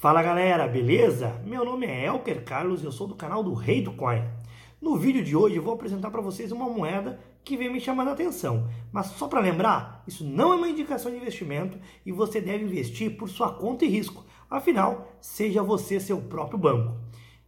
Fala 0.01 0.24
galera, 0.24 0.67
beleza? 0.67 1.39
Meu 1.46 1.63
nome 1.63 1.86
é 1.86 2.08
Elker 2.08 2.43
Carlos 2.43 2.81
e 2.81 2.86
eu 2.86 2.91
sou 2.91 3.05
do 3.05 3.13
canal 3.13 3.43
do 3.43 3.53
Rei 3.53 3.84
do 3.84 3.93
Coin. 3.93 4.24
No 4.81 4.98
vídeo 4.98 5.24
de 5.24 5.36
hoje 5.36 5.58
eu 5.58 5.62
vou 5.62 5.75
apresentar 5.75 6.10
para 6.10 6.24
vocês 6.24 6.51
uma 6.51 6.67
moeda 6.67 7.20
que 7.43 7.55
vem 7.55 7.72
me 7.72 7.79
chamando 7.79 8.08
a 8.08 8.13
atenção. 8.13 8.67
Mas 8.91 9.05
só 9.05 9.27
para 9.27 9.39
lembrar, 9.39 10.03
isso 10.08 10.25
não 10.25 10.53
é 10.53 10.55
uma 10.55 10.67
indicação 10.67 11.12
de 11.12 11.17
investimento 11.17 11.77
e 12.03 12.12
você 12.12 12.41
deve 12.41 12.63
investir 12.63 13.15
por 13.15 13.29
sua 13.29 13.53
conta 13.53 13.86
e 13.86 13.89
risco. 13.89 14.25
Afinal, 14.50 15.08
seja 15.22 15.62
você 15.62 16.00
seu 16.00 16.20
próprio 16.20 16.58
banco. 16.58 16.98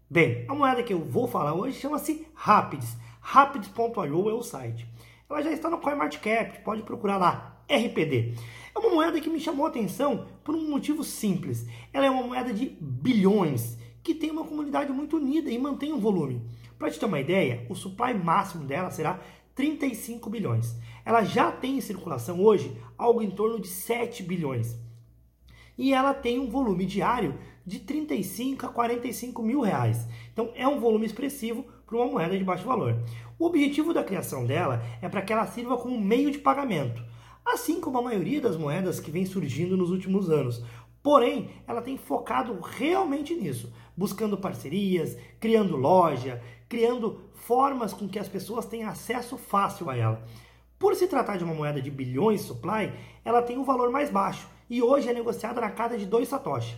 Bem, 0.08 0.46
a 0.48 0.54
moeda 0.54 0.84
que 0.84 0.94
eu 0.94 1.04
vou 1.04 1.28
falar 1.28 1.56
hoje 1.56 1.80
chama-se 1.80 2.28
Rapids. 2.36 2.96
Rapids.io 3.20 4.30
é 4.30 4.34
o 4.36 4.44
site. 4.44 4.88
Ela 5.28 5.42
já 5.42 5.52
está 5.52 5.72
no 5.72 5.80
CoinMarketCap, 5.80 6.64
pode 6.64 6.84
procurar 6.84 7.18
lá, 7.18 7.53
RPD. 7.76 8.36
É 8.76 8.80
uma 8.80 8.90
moeda 8.90 9.20
que 9.20 9.30
me 9.30 9.40
chamou 9.40 9.66
a 9.66 9.70
atenção 9.70 10.28
por 10.44 10.56
um 10.56 10.70
motivo 10.70 11.04
simples. 11.04 11.66
Ela 11.92 12.06
é 12.06 12.10
uma 12.10 12.24
moeda 12.24 12.54
de 12.54 12.78
bilhões, 12.80 13.78
que 14.04 14.14
tem 14.14 14.32
uma 14.32 14.44
comunidade 14.44 14.92
muito 14.92 15.18
unida 15.18 15.50
e 15.50 15.58
mantém 15.58 15.94
um 15.94 16.00
volume. 16.00 16.42
Para 16.78 16.92
te 16.92 17.00
ter 17.00 17.06
uma 17.06 17.20
ideia, 17.20 17.66
o 17.70 17.76
supply 17.76 18.14
máximo 18.14 18.66
dela 18.66 18.92
será 18.92 19.20
35 19.56 20.30
bilhões. 20.30 20.76
Ela 21.06 21.24
já 21.24 21.52
tem 21.52 21.78
em 21.78 21.82
circulação 21.82 22.42
hoje 22.42 22.76
algo 22.98 23.22
em 23.22 23.30
torno 23.30 23.60
de 23.60 23.68
7 23.68 24.24
bilhões. 24.24 24.76
E 25.78 25.94
ela 25.94 26.14
tem 26.14 26.40
um 26.40 26.50
volume 26.50 26.86
diário 26.86 27.38
de 27.66 27.80
35 27.80 28.66
a 28.66 28.70
45 28.70 29.42
mil 29.42 29.62
reais. 29.62 30.08
Então 30.32 30.52
é 30.56 30.68
um 30.68 30.80
volume 30.80 31.06
expressivo 31.06 31.66
para 31.86 31.98
uma 31.98 32.08
moeda 32.08 32.38
de 32.38 32.44
baixo 32.44 32.66
valor. 32.66 33.04
O 33.40 33.46
objetivo 33.46 33.94
da 33.94 34.04
criação 34.04 34.46
dela 34.46 34.84
é 35.02 35.08
para 35.08 35.22
que 35.22 35.32
ela 35.32 35.48
sirva 35.48 35.78
como 35.78 36.00
meio 36.00 36.32
de 36.32 36.40
pagamento 36.40 37.13
assim 37.46 37.80
como 37.80 37.98
a 37.98 38.02
maioria 38.02 38.42
das 38.42 38.58
moedas 38.58 39.00
que 39.00 39.12
vem 39.12 39.26
surgindo 39.26 39.78
nos 39.78 39.92
últimos 39.92 40.30
anos. 40.30 40.64
Porém, 41.02 41.50
ela 41.68 41.82
tem 41.82 41.98
focado 41.98 42.58
realmente 42.62 43.34
nisso, 43.34 43.74
buscando 43.96 44.38
parcerias, 44.38 45.18
criando 45.40 45.76
loja, 45.76 46.42
criando 46.70 47.20
formas 47.34 47.94
com 47.94 48.08
que 48.08 48.18
as 48.18 48.30
pessoas 48.30 48.66
tenham 48.66 48.90
acesso 48.90 49.38
fácil 49.38 49.90
a 49.90 49.98
ela. 49.98 50.26
Por 50.80 50.96
se 50.96 51.08
tratar 51.08 51.38
de 51.38 51.44
uma 51.44 51.54
moeda 51.54 51.82
de 51.82 51.92
bilhões 51.92 52.42
supply, 52.42 52.92
ela 53.24 53.42
tem 53.42 53.58
um 53.58 53.64
valor 53.64 53.92
mais 53.92 54.10
baixo 54.10 54.48
e 54.70 54.82
hoje 54.82 55.10
é 55.10 55.14
negociada 55.14 55.60
na 55.60 55.70
casa 55.70 55.98
de 55.98 56.06
2 56.06 56.28
satoshi. 56.28 56.78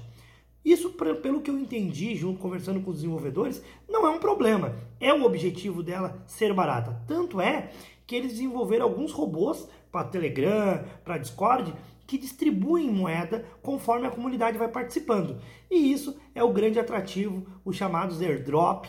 Isso, 0.64 0.90
pelo 0.90 1.42
que 1.42 1.52
eu 1.52 1.60
entendi, 1.60 2.16
junto 2.16 2.40
conversando 2.40 2.82
com 2.82 2.90
os 2.90 2.98
desenvolvedores, 2.98 3.64
não 3.88 4.08
é 4.08 4.10
um 4.10 4.18
problema. 4.18 4.76
É 5.00 5.14
o 5.14 5.24
objetivo 5.24 5.84
dela 5.84 6.24
ser 6.26 6.52
barata. 6.56 7.00
Tanto 7.08 7.40
é 7.40 7.70
que 8.08 8.16
eles 8.16 8.32
desenvolveram 8.32 8.86
alguns 8.86 9.12
robôs 9.12 9.68
para 9.96 10.04
Telegram, 10.04 10.84
para 11.06 11.18
Discord, 11.18 11.74
que 12.06 12.18
distribuem 12.18 12.92
moeda 12.92 13.46
conforme 13.62 14.06
a 14.06 14.12
comunidade 14.12 14.58
vai 14.58 14.68
participando. 14.68 15.38
E 15.72 15.94
isso 15.94 16.20
é 16.36 16.44
o 16.44 16.52
grande 16.52 16.78
atrativo, 16.78 17.48
os 17.64 17.78
chamados 17.78 18.22
airdrop 18.22 18.88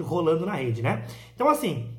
rolando 0.00 0.44
na 0.44 0.54
rede, 0.54 0.82
né? 0.82 1.06
Então 1.32 1.48
assim, 1.48 1.94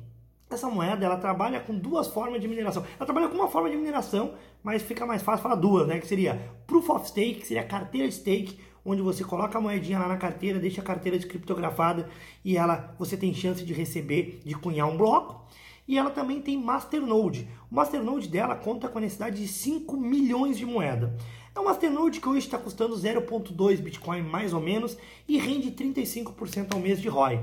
essa 0.50 0.68
moeda 0.68 1.06
ela 1.06 1.16
trabalha 1.16 1.58
com 1.58 1.74
duas 1.74 2.08
formas 2.08 2.38
de 2.38 2.46
mineração. 2.46 2.84
Ela 2.98 3.06
trabalha 3.06 3.28
com 3.28 3.34
uma 3.34 3.48
forma 3.48 3.70
de 3.70 3.76
mineração, 3.76 4.34
mas 4.62 4.82
fica 4.82 5.06
mais 5.06 5.22
fácil 5.22 5.42
falar 5.42 5.54
duas, 5.54 5.88
né? 5.88 5.98
Que 5.98 6.06
seria 6.06 6.38
Proof 6.66 6.90
of 6.90 7.08
Stake, 7.08 7.40
que 7.40 7.46
seria 7.46 7.64
carteira 7.64 8.06
de 8.06 8.14
stake, 8.14 8.60
onde 8.84 9.00
você 9.00 9.24
coloca 9.24 9.56
a 9.56 9.60
moedinha 9.60 9.98
lá 9.98 10.06
na 10.06 10.18
carteira, 10.18 10.58
deixa 10.58 10.82
a 10.82 10.84
carteira 10.84 11.16
descriptografada 11.16 12.10
e 12.44 12.58
ela 12.58 12.94
você 12.98 13.16
tem 13.16 13.32
chance 13.32 13.64
de 13.64 13.72
receber, 13.72 14.42
de 14.44 14.54
cunhar 14.54 14.86
um 14.86 14.98
bloco. 14.98 15.48
E 15.90 15.98
ela 15.98 16.10
também 16.10 16.40
tem 16.40 16.56
Masternode. 16.56 17.48
O 17.68 17.74
Masternode 17.74 18.28
dela 18.28 18.54
conta 18.54 18.88
com 18.88 18.98
a 18.98 19.00
necessidade 19.00 19.42
de 19.42 19.48
5 19.48 19.96
milhões 19.96 20.56
de 20.56 20.64
moeda. 20.64 21.16
É 21.52 21.58
um 21.58 21.64
Masternode 21.64 22.20
que 22.20 22.28
hoje 22.28 22.46
está 22.46 22.56
custando 22.56 22.94
0,2 22.94 23.78
Bitcoin 23.78 24.22
mais 24.22 24.52
ou 24.52 24.60
menos 24.60 24.96
e 25.26 25.36
rende 25.36 25.72
35% 25.72 26.74
ao 26.74 26.78
mês 26.78 27.00
de 27.00 27.08
ROI. 27.08 27.40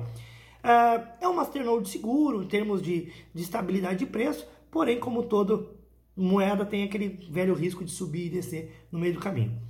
É, 0.64 1.26
é 1.26 1.28
um 1.28 1.34
Masternode 1.34 1.90
seguro 1.90 2.42
em 2.42 2.48
termos 2.48 2.82
de, 2.82 3.12
de 3.34 3.44
estabilidade 3.44 4.00
de 4.00 4.06
preço, 4.06 4.48
porém, 4.72 4.98
como 4.98 5.24
todo 5.24 5.76
moeda, 6.16 6.66
tem 6.66 6.84
aquele 6.84 7.10
velho 7.30 7.54
risco 7.54 7.84
de 7.84 7.92
subir 7.92 8.28
e 8.28 8.30
descer 8.30 8.88
no 8.90 8.98
meio 8.98 9.16
do 9.16 9.20
caminho. 9.20 9.62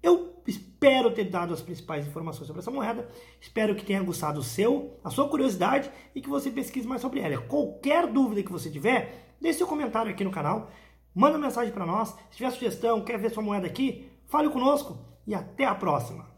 Eu 0.00 0.31
Espero 0.46 1.12
ter 1.12 1.24
dado 1.24 1.54
as 1.54 1.62
principais 1.62 2.06
informações 2.06 2.46
sobre 2.46 2.60
essa 2.60 2.70
moeda. 2.70 3.08
Espero 3.40 3.74
que 3.74 3.84
tenha 3.84 4.00
aguçado 4.00 4.40
o 4.40 4.42
seu, 4.42 4.98
a 5.04 5.10
sua 5.10 5.28
curiosidade 5.28 5.90
e 6.14 6.20
que 6.20 6.28
você 6.28 6.50
pesquise 6.50 6.86
mais 6.86 7.00
sobre 7.00 7.20
ela. 7.20 7.42
Qualquer 7.42 8.06
dúvida 8.06 8.42
que 8.42 8.52
você 8.52 8.70
tiver, 8.70 9.34
deixe 9.40 9.58
seu 9.58 9.66
comentário 9.66 10.10
aqui 10.10 10.24
no 10.24 10.30
canal. 10.30 10.70
Manda 11.14 11.38
mensagem 11.38 11.72
para 11.72 11.86
nós. 11.86 12.16
Se 12.30 12.38
tiver 12.38 12.50
sugestão, 12.50 13.04
quer 13.04 13.18
ver 13.18 13.30
sua 13.30 13.42
moeda 13.42 13.66
aqui, 13.66 14.10
fale 14.26 14.48
conosco 14.48 14.98
e 15.26 15.34
até 15.34 15.64
a 15.64 15.74
próxima. 15.74 16.31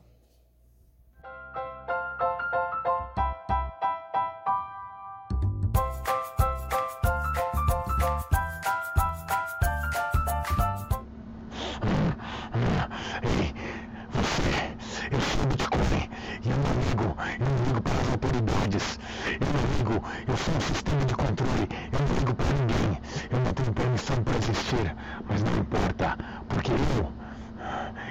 Um 20.56 20.60
sistema 20.60 21.04
de 21.04 21.14
controle. 21.14 21.68
Eu 21.92 21.98
não 22.00 22.14
ligo 22.18 22.34
para 22.34 22.46
ninguém. 22.52 23.00
Eu 23.30 23.38
não 23.38 23.52
tenho 23.52 23.74
permissão 23.74 24.22
para 24.22 24.38
existir. 24.38 24.96
Mas 25.28 25.42
não 25.42 25.58
importa, 25.58 26.16
porque 26.48 26.72
eu. 26.72 27.12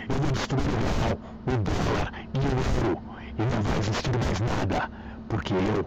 Eu 0.09 0.15
vou 0.17 0.31
destruir 0.31 0.67
o 0.67 0.77
real, 0.77 1.19
o 1.47 1.51
dólar 1.63 2.11
e 2.33 2.39
o 2.39 2.87
euro. 2.87 3.03
E 3.37 3.41
não 3.43 3.61
vai 3.61 3.79
existir 3.79 4.11
mais 4.17 4.39
nada. 4.39 4.89
Porque 5.29 5.53
eu. 5.53 5.85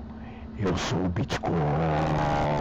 Eu 0.58 0.76
sou 0.76 1.04
o 1.04 1.08
Bitcoin. 1.10 2.55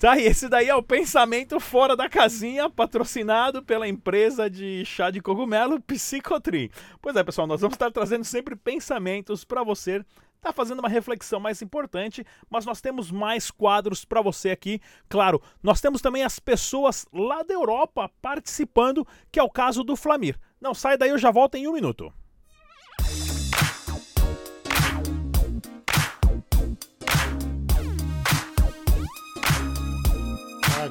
Tá, 0.00 0.16
e 0.16 0.22
esse 0.22 0.48
daí 0.48 0.66
é 0.66 0.74
o 0.74 0.82
pensamento 0.82 1.60
fora 1.60 1.94
da 1.94 2.08
casinha, 2.08 2.70
patrocinado 2.70 3.62
pela 3.62 3.86
empresa 3.86 4.48
de 4.48 4.82
chá 4.82 5.10
de 5.10 5.20
cogumelo 5.20 5.78
Psicotree. 5.78 6.70
Pois 7.02 7.14
é, 7.14 7.22
pessoal, 7.22 7.46
nós 7.46 7.60
vamos 7.60 7.74
estar 7.74 7.90
trazendo 7.90 8.24
sempre 8.24 8.56
pensamentos 8.56 9.44
para 9.44 9.62
você 9.62 10.02
está 10.36 10.54
fazendo 10.54 10.78
uma 10.78 10.88
reflexão 10.88 11.38
mais 11.38 11.60
importante, 11.60 12.24
mas 12.48 12.64
nós 12.64 12.80
temos 12.80 13.10
mais 13.10 13.50
quadros 13.50 14.06
para 14.06 14.22
você 14.22 14.48
aqui. 14.48 14.80
Claro, 15.06 15.42
nós 15.62 15.82
temos 15.82 16.00
também 16.00 16.22
as 16.22 16.38
pessoas 16.38 17.04
lá 17.12 17.42
da 17.42 17.52
Europa 17.52 18.10
participando, 18.22 19.06
que 19.30 19.38
é 19.38 19.42
o 19.42 19.50
caso 19.50 19.84
do 19.84 19.96
Flamir. 19.96 20.40
Não 20.58 20.72
sai 20.72 20.96
daí, 20.96 21.10
eu 21.10 21.18
já 21.18 21.30
volto 21.30 21.56
em 21.56 21.68
um 21.68 21.74
minuto. 21.74 22.10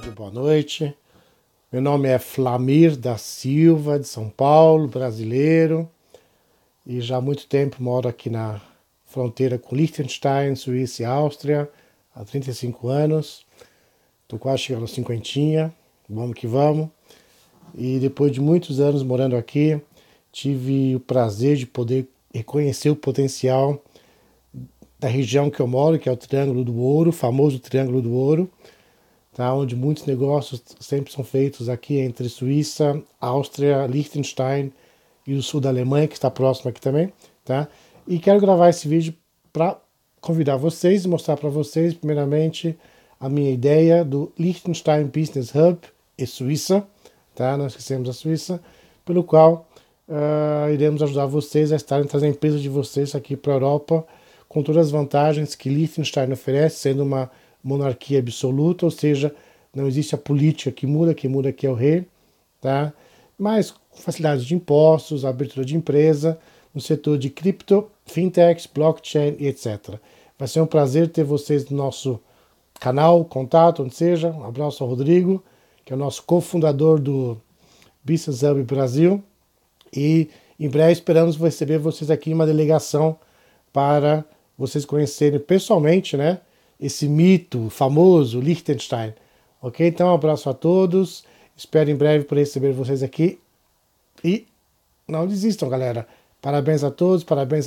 Boa 0.09 0.31
noite. 0.31 0.95
Meu 1.71 1.81
nome 1.81 2.09
é 2.09 2.17
Flamir 2.17 2.97
da 2.97 3.17
Silva, 3.17 3.99
de 3.99 4.07
São 4.07 4.27
Paulo, 4.27 4.87
brasileiro, 4.87 5.87
e 6.85 6.99
já 6.99 7.17
há 7.17 7.21
muito 7.21 7.45
tempo 7.47 7.81
moro 7.81 8.09
aqui 8.09 8.29
na 8.29 8.59
fronteira 9.05 9.59
com 9.59 9.75
Liechtenstein, 9.75 10.55
Suíça 10.55 11.03
e 11.03 11.05
Áustria, 11.05 11.69
há 12.15 12.23
35 12.23 12.87
anos. 12.87 13.45
Estou 14.23 14.39
quase 14.39 14.63
chegando 14.63 14.83
aos 14.83 14.93
cinquentinha, 14.93 15.73
vamos 16.09 16.35
que 16.35 16.47
vamos. 16.47 16.89
E 17.75 17.99
depois 17.99 18.31
de 18.31 18.41
muitos 18.41 18.79
anos 18.79 19.03
morando 19.03 19.35
aqui, 19.35 19.79
tive 20.31 20.95
o 20.95 20.99
prazer 20.99 21.55
de 21.55 21.67
poder 21.67 22.07
reconhecer 22.33 22.89
o 22.89 22.95
potencial 22.95 23.79
da 24.99 25.07
região 25.07 25.49
que 25.49 25.59
eu 25.59 25.67
moro, 25.67 25.99
que 25.99 26.09
é 26.09 26.11
o 26.11 26.17
Triângulo 26.17 26.63
do 26.63 26.75
Ouro, 26.77 27.11
famoso 27.11 27.59
Triângulo 27.59 28.01
do 28.01 28.11
Ouro, 28.11 28.49
tá? 29.35 29.53
onde 29.53 29.75
muitos 29.75 30.05
negócios 30.05 30.61
sempre 30.79 31.11
são 31.11 31.23
feitos 31.23 31.69
aqui 31.69 31.97
entre 31.97 32.27
Suíça, 32.29 33.01
Áustria, 33.19 33.85
Liechtenstein 33.87 34.71
e 35.25 35.33
o 35.33 35.43
sul 35.43 35.61
da 35.61 35.69
Alemanha, 35.69 36.07
que 36.07 36.15
está 36.15 36.29
próximo 36.29 36.69
aqui 36.69 36.81
também. 36.81 37.13
Tá? 37.45 37.67
E 38.07 38.19
quero 38.19 38.39
gravar 38.39 38.69
esse 38.69 38.87
vídeo 38.87 39.13
para 39.53 39.79
convidar 40.21 40.57
vocês 40.57 41.05
e 41.05 41.07
mostrar 41.07 41.37
para 41.37 41.49
vocês, 41.49 41.93
primeiramente, 41.93 42.77
a 43.19 43.29
minha 43.29 43.51
ideia 43.51 44.03
do 44.03 44.31
Liechtenstein 44.37 45.05
Business 45.05 45.53
Hub 45.53 45.79
e 46.17 46.25
Suíça, 46.25 46.85
tá? 47.35 47.57
nós 47.57 47.73
esquecemos 47.73 48.09
a 48.09 48.13
Suíça, 48.13 48.61
pelo 49.05 49.23
qual 49.23 49.67
uh, 50.07 50.71
iremos 50.71 51.01
ajudar 51.01 51.25
vocês 51.25 51.71
a 51.71 51.75
estarem 51.75 52.07
trazendo 52.07 52.31
a 52.31 52.35
empresa 52.35 52.59
de 52.59 52.69
vocês 52.69 53.15
aqui 53.15 53.35
para 53.35 53.53
a 53.53 53.55
Europa, 53.55 54.05
com 54.47 54.63
todas 54.63 54.87
as 54.87 54.91
vantagens 54.91 55.55
que 55.55 55.69
Liechtenstein 55.69 56.31
oferece, 56.31 56.77
sendo 56.77 57.03
uma 57.03 57.29
monarquia 57.63 58.19
absoluta, 58.19 58.85
ou 58.85 58.91
seja, 58.91 59.33
não 59.73 59.87
existe 59.87 60.15
a 60.15 60.17
política 60.17 60.71
que 60.71 60.87
muda, 60.87 61.13
que 61.13 61.27
muda 61.27 61.49
aqui 61.49 61.67
é 61.67 61.69
o 61.69 61.73
rei, 61.73 62.05
tá? 62.61 62.93
Mas 63.37 63.73
facilidades 63.93 64.45
de 64.45 64.55
impostos, 64.55 65.25
abertura 65.25 65.65
de 65.65 65.75
empresa, 65.75 66.39
no 66.73 66.81
setor 66.81 67.17
de 67.17 67.29
cripto, 67.29 67.89
fintechs, 68.05 68.67
blockchain 68.67 69.35
e 69.39 69.47
etc. 69.47 69.95
Vai 70.37 70.47
ser 70.47 70.61
um 70.61 70.65
prazer 70.65 71.09
ter 71.09 71.23
vocês 71.23 71.69
no 71.69 71.77
nosso 71.77 72.19
canal, 72.79 73.25
contato, 73.25 73.83
onde 73.83 73.93
seja. 73.93 74.29
Um 74.29 74.45
abraço 74.45 74.83
ao 74.83 74.89
Rodrigo, 74.89 75.43
que 75.83 75.91
é 75.91 75.95
o 75.95 75.99
nosso 75.99 76.23
cofundador 76.23 76.99
do 76.99 77.37
Business 78.03 78.41
Hub 78.43 78.63
Brasil. 78.63 79.21
E 79.93 80.29
em 80.59 80.69
breve 80.69 80.93
esperamos 80.93 81.35
receber 81.37 81.77
vocês 81.77 82.09
aqui 82.09 82.31
em 82.31 82.33
uma 82.33 82.45
delegação 82.45 83.17
para 83.73 84.23
vocês 84.57 84.85
conhecerem 84.85 85.39
pessoalmente, 85.39 86.15
né? 86.17 86.39
Esse 86.79 87.07
mito 87.07 87.69
famoso 87.69 88.39
Liechtenstein. 88.39 89.13
Ok? 89.61 89.85
Então, 89.85 90.07
um 90.07 90.13
abraço 90.13 90.49
a 90.49 90.53
todos. 90.53 91.23
Espero 91.55 91.89
em 91.89 91.95
breve 91.95 92.23
poder 92.23 92.41
receber 92.41 92.71
vocês 92.71 93.03
aqui. 93.03 93.39
E 94.23 94.47
não 95.07 95.27
desistam, 95.27 95.67
galera. 95.67 96.07
Parabéns 96.41 96.83
a 96.83 96.91
todos, 96.91 97.23
parabéns 97.23 97.65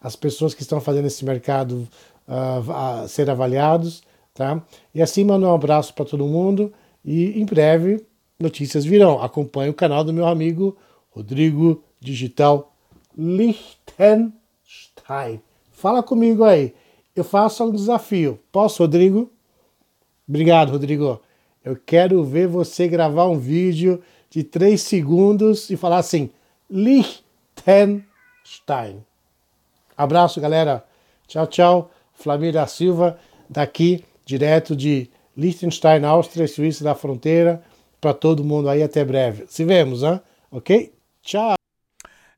às 0.00 0.14
pessoas 0.14 0.52
que 0.52 0.60
estão 0.60 0.80
fazendo 0.80 1.06
esse 1.06 1.24
mercado 1.24 1.88
uh, 2.28 3.08
ser 3.08 3.30
avaliados. 3.30 4.02
Tá? 4.34 4.62
E 4.94 5.00
assim, 5.00 5.24
mando 5.24 5.46
um 5.46 5.54
abraço 5.54 5.94
para 5.94 6.04
todo 6.04 6.26
mundo. 6.26 6.70
E 7.02 7.40
em 7.40 7.46
breve, 7.46 8.04
notícias 8.38 8.84
virão. 8.84 9.22
Acompanhe 9.22 9.70
o 9.70 9.74
canal 9.74 10.04
do 10.04 10.12
meu 10.12 10.26
amigo 10.26 10.76
Rodrigo 11.10 11.82
Digital 11.98 12.74
Liechtenstein. 13.16 15.40
Fala 15.72 16.02
comigo 16.02 16.44
aí 16.44 16.74
eu 17.20 17.24
faço 17.24 17.64
um 17.64 17.70
desafio. 17.70 18.40
Posso, 18.50 18.82
Rodrigo? 18.82 19.30
Obrigado, 20.26 20.72
Rodrigo. 20.72 21.20
Eu 21.62 21.76
quero 21.76 22.24
ver 22.24 22.48
você 22.48 22.88
gravar 22.88 23.26
um 23.26 23.38
vídeo 23.38 24.02
de 24.30 24.42
três 24.42 24.80
segundos 24.80 25.68
e 25.68 25.76
falar 25.76 25.98
assim: 25.98 26.30
Liechtenstein. 26.70 29.04
Abraço, 29.96 30.40
galera. 30.40 30.84
Tchau, 31.28 31.46
tchau. 31.46 31.90
Flamir 32.14 32.54
da 32.54 32.66
Silva, 32.66 33.18
daqui, 33.48 34.04
direto 34.24 34.74
de 34.74 35.08
Liechtenstein, 35.36 36.04
Áustria 36.04 36.44
e 36.44 36.48
Suíça 36.48 36.82
da 36.82 36.94
fronteira. 36.94 37.62
Para 38.00 38.14
todo 38.14 38.42
mundo 38.42 38.70
aí, 38.70 38.82
até 38.82 39.04
breve. 39.04 39.44
Se 39.46 39.62
vemos, 39.64 40.02
hein? 40.02 40.18
ok? 40.50 40.90
Tchau. 41.22 41.52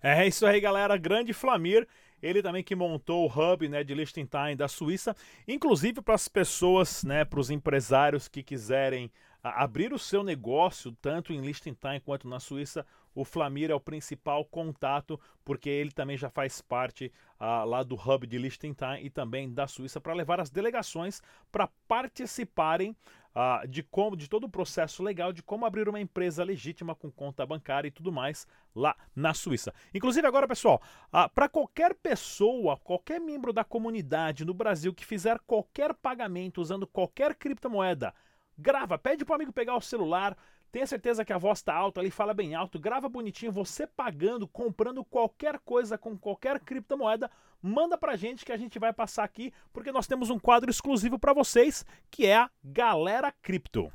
É 0.02 0.26
isso 0.26 0.44
aí, 0.44 0.60
galera. 0.60 0.96
Grande 0.96 1.32
Flamir. 1.32 1.86
Ele 2.22 2.42
também 2.42 2.62
que 2.62 2.74
montou 2.74 3.26
o 3.26 3.52
hub 3.52 3.68
né, 3.68 3.82
de 3.82 3.94
Liechtenstein 3.94 4.56
da 4.56 4.68
Suíça, 4.68 5.16
inclusive 5.46 6.00
para 6.00 6.14
as 6.14 6.28
pessoas, 6.28 7.02
né, 7.02 7.24
para 7.24 7.40
os 7.40 7.50
empresários 7.50 8.28
que 8.28 8.42
quiserem 8.42 9.10
a, 9.42 9.64
abrir 9.64 9.92
o 9.92 9.98
seu 9.98 10.22
negócio, 10.22 10.92
tanto 11.02 11.32
em 11.32 11.40
Liechtenstein 11.40 12.00
quanto 12.00 12.28
na 12.28 12.38
Suíça, 12.38 12.86
o 13.14 13.24
Flamir 13.24 13.70
é 13.70 13.74
o 13.74 13.80
principal 13.80 14.44
contato, 14.44 15.20
porque 15.44 15.68
ele 15.68 15.90
também 15.90 16.16
já 16.16 16.30
faz 16.30 16.62
parte 16.62 17.12
uh, 17.38 17.64
lá 17.66 17.82
do 17.82 17.94
hub 17.94 18.26
de 18.26 18.38
Liechtenstein 18.38 19.04
e 19.04 19.10
também 19.10 19.52
da 19.52 19.66
Suíça 19.66 20.00
para 20.00 20.14
levar 20.14 20.40
as 20.40 20.48
delegações 20.48 21.20
para 21.50 21.68
participarem 21.86 22.96
uh, 23.34 23.66
de 23.66 23.82
como 23.82 24.16
de 24.16 24.28
todo 24.28 24.44
o 24.44 24.50
processo 24.50 25.02
legal 25.02 25.32
de 25.32 25.42
como 25.42 25.66
abrir 25.66 25.88
uma 25.88 26.00
empresa 26.00 26.44
legítima 26.44 26.94
com 26.94 27.10
conta 27.10 27.44
bancária 27.46 27.88
e 27.88 27.90
tudo 27.90 28.12
mais 28.12 28.46
lá 28.74 28.96
na 29.14 29.34
Suíça. 29.34 29.74
Inclusive 29.92 30.26
agora, 30.26 30.48
pessoal, 30.48 30.80
uh, 31.08 31.28
para 31.34 31.48
qualquer 31.48 31.94
pessoa, 31.94 32.76
qualquer 32.76 33.20
membro 33.20 33.52
da 33.52 33.64
comunidade 33.64 34.44
no 34.44 34.54
Brasil 34.54 34.94
que 34.94 35.04
fizer 35.04 35.38
qualquer 35.46 35.94
pagamento 35.94 36.60
usando 36.60 36.86
qualquer 36.86 37.34
criptomoeda, 37.34 38.14
grava, 38.56 38.98
pede 38.98 39.24
para 39.24 39.32
o 39.32 39.36
amigo 39.36 39.52
pegar 39.52 39.76
o 39.76 39.80
celular, 39.80 40.36
Tenha 40.72 40.86
certeza 40.86 41.22
que 41.22 41.34
a 41.34 41.38
voz 41.38 41.58
está 41.58 41.74
alta, 41.74 42.00
ali 42.00 42.10
fala 42.10 42.32
bem 42.32 42.54
alto, 42.54 42.80
grava 42.80 43.06
bonitinho, 43.06 43.52
você 43.52 43.86
pagando, 43.86 44.48
comprando 44.48 45.04
qualquer 45.04 45.58
coisa 45.58 45.98
com 45.98 46.16
qualquer 46.16 46.58
criptomoeda, 46.60 47.30
manda 47.60 47.98
pra 47.98 48.16
gente 48.16 48.42
que 48.42 48.52
a 48.52 48.56
gente 48.56 48.78
vai 48.78 48.90
passar 48.90 49.22
aqui, 49.22 49.52
porque 49.70 49.92
nós 49.92 50.06
temos 50.06 50.30
um 50.30 50.38
quadro 50.38 50.70
exclusivo 50.70 51.18
para 51.18 51.34
vocês, 51.34 51.84
que 52.10 52.24
é 52.24 52.36
a 52.36 52.50
Galera 52.64 53.30
Cripto. 53.42 53.92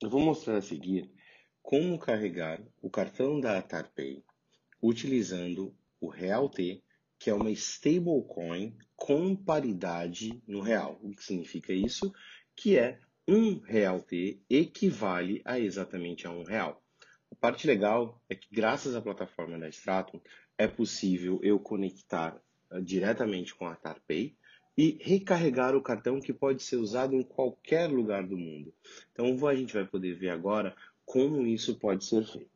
Eu 0.00 0.08
vou 0.08 0.20
mostrar 0.22 0.56
a 0.56 0.62
seguir 0.62 1.12
como 1.60 1.98
carregar 1.98 2.62
o 2.80 2.88
cartão 2.88 3.38
da 3.38 3.58
AtarPay 3.58 4.24
utilizando 4.80 5.76
o 6.00 6.08
Real 6.08 6.48
T 6.48 6.82
que 7.22 7.30
é 7.30 7.34
uma 7.34 7.52
stablecoin 7.52 8.76
com 8.96 9.36
paridade 9.36 10.42
no 10.44 10.60
real. 10.60 10.98
O 11.00 11.14
que 11.14 11.22
significa 11.22 11.72
isso? 11.72 12.12
Que 12.56 12.76
é 12.76 12.98
um 13.28 13.60
real 13.60 14.00
T 14.00 14.42
equivale 14.50 15.40
a 15.44 15.56
exatamente 15.56 16.26
a 16.26 16.32
um 16.32 16.42
real. 16.42 16.82
A 17.30 17.36
parte 17.36 17.64
legal 17.64 18.20
é 18.28 18.34
que 18.34 18.48
graças 18.50 18.96
à 18.96 19.00
plataforma 19.00 19.56
da 19.56 19.68
Stratum 19.68 20.20
é 20.58 20.66
possível 20.66 21.38
eu 21.44 21.60
conectar 21.60 22.42
uh, 22.72 22.82
diretamente 22.82 23.54
com 23.54 23.68
a 23.68 23.76
TarPay 23.76 24.36
e 24.76 24.98
recarregar 25.00 25.76
o 25.76 25.82
cartão 25.82 26.20
que 26.20 26.32
pode 26.32 26.60
ser 26.64 26.78
usado 26.78 27.14
em 27.14 27.22
qualquer 27.22 27.88
lugar 27.88 28.26
do 28.26 28.36
mundo. 28.36 28.74
Então 29.12 29.46
a 29.46 29.54
gente 29.54 29.74
vai 29.74 29.86
poder 29.86 30.16
ver 30.16 30.30
agora 30.30 30.74
como 31.04 31.46
isso 31.46 31.78
pode 31.78 32.04
ser 32.04 32.26
feito. 32.26 32.50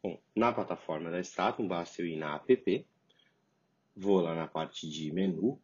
Bom, 0.00 0.16
na 0.36 0.52
plataforma 0.52 1.10
da 1.10 1.18
Stratum 1.18 1.66
basta 1.66 2.00
eu 2.00 2.06
ir 2.06 2.16
na 2.16 2.36
app 2.36 2.86
vou 4.00 4.20
lá 4.20 4.34
na 4.34 4.46
parte 4.46 4.88
de 4.88 5.12
menu, 5.12 5.60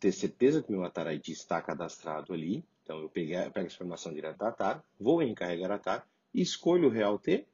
ter 0.00 0.10
certeza 0.10 0.62
que 0.62 0.72
meu 0.72 0.84
Atar 0.84 1.12
ID 1.12 1.28
está 1.28 1.60
cadastrado 1.60 2.32
ali. 2.32 2.64
Então 2.82 2.98
eu 3.00 3.10
pego, 3.10 3.32
eu 3.34 3.50
pego 3.50 3.66
essa 3.66 3.76
informação 3.76 4.12
direto 4.12 4.38
da 4.38 4.48
Atar, 4.48 4.82
vou 4.98 5.22
em 5.22 5.34
carregar 5.34 5.70
Atar, 5.70 6.08
escolho 6.34 6.88
o 6.88 6.90
Real 6.90 7.18
T, 7.18 7.46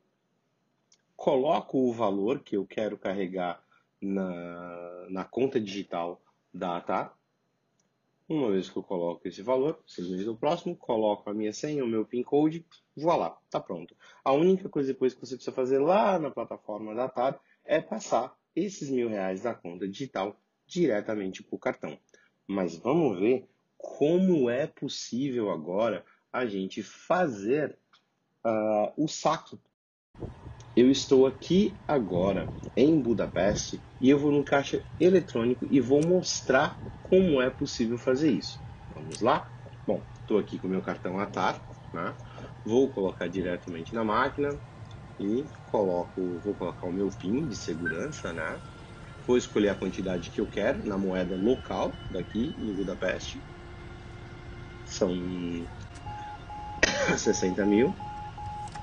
coloco 1.16 1.78
o 1.78 1.92
valor 1.92 2.38
que 2.38 2.56
eu 2.56 2.64
quero 2.64 2.96
carregar 2.96 3.60
na, 4.00 5.06
na 5.10 5.24
conta 5.24 5.60
digital 5.60 6.22
da 6.52 6.76
Atar. 6.76 7.18
Uma 8.28 8.50
vez 8.50 8.70
que 8.70 8.76
eu 8.76 8.82
coloco 8.82 9.26
esse 9.26 9.42
valor, 9.42 9.78
simplesmente 9.86 10.28
o 10.28 10.36
próximo, 10.36 10.76
coloco 10.76 11.28
a 11.28 11.34
minha 11.34 11.52
senha, 11.52 11.84
o 11.84 11.88
meu 11.88 12.06
PIN 12.06 12.22
code, 12.22 12.64
vou 12.96 13.14
lá, 13.16 13.36
tá 13.50 13.60
pronto. 13.60 13.94
A 14.24 14.32
única 14.32 14.68
coisa 14.68 14.92
depois 14.92 15.12
que 15.12 15.20
você 15.20 15.34
precisa 15.34 15.54
fazer 15.54 15.78
lá 15.78 16.18
na 16.18 16.30
plataforma 16.30 16.94
da 16.94 17.04
Atar 17.04 17.38
é 17.64 17.80
passar 17.82 18.34
esses 18.54 18.90
mil 18.90 19.08
reais 19.08 19.42
da 19.42 19.54
conta 19.54 19.88
digital 19.88 20.40
diretamente 20.66 21.42
para 21.42 21.56
o 21.56 21.58
cartão. 21.58 21.98
Mas 22.46 22.76
vamos 22.76 23.18
ver 23.18 23.48
como 23.76 24.48
é 24.48 24.66
possível 24.66 25.50
agora 25.50 26.04
a 26.32 26.46
gente 26.46 26.82
fazer 26.82 27.78
uh, 28.44 28.92
o 28.96 29.06
saque 29.08 29.58
eu 30.76 30.90
estou 30.90 31.24
aqui 31.24 31.72
agora 31.86 32.48
em 32.76 33.00
Budapeste 33.00 33.80
e 34.00 34.10
eu 34.10 34.18
vou 34.18 34.32
no 34.32 34.42
caixa 34.42 34.84
eletrônico 34.98 35.64
e 35.70 35.80
vou 35.80 36.04
mostrar 36.04 36.76
como 37.08 37.40
é 37.40 37.48
possível 37.48 37.96
fazer 37.96 38.32
isso. 38.32 38.60
Vamos 38.92 39.20
lá? 39.20 39.48
Bom, 39.86 40.02
estou 40.20 40.36
aqui 40.36 40.58
com 40.58 40.66
meu 40.66 40.82
cartão 40.82 41.20
ATAR, 41.20 41.62
né? 41.92 42.12
vou 42.64 42.88
colocar 42.88 43.28
diretamente 43.28 43.94
na 43.94 44.02
máquina 44.02 44.58
e 45.18 45.44
coloco, 45.70 46.40
vou 46.44 46.54
colocar 46.54 46.86
o 46.86 46.92
meu 46.92 47.08
PIN 47.08 47.46
de 47.46 47.56
segurança, 47.56 48.32
né? 48.32 48.58
Vou 49.26 49.36
escolher 49.36 49.70
a 49.70 49.74
quantidade 49.74 50.30
que 50.30 50.40
eu 50.40 50.46
quero 50.46 50.86
na 50.86 50.98
moeda 50.98 51.36
local 51.36 51.92
daqui 52.10 52.54
em 52.58 52.74
Budapeste. 52.74 53.40
São 54.86 55.10
60 57.16 57.64
mil 57.64 57.94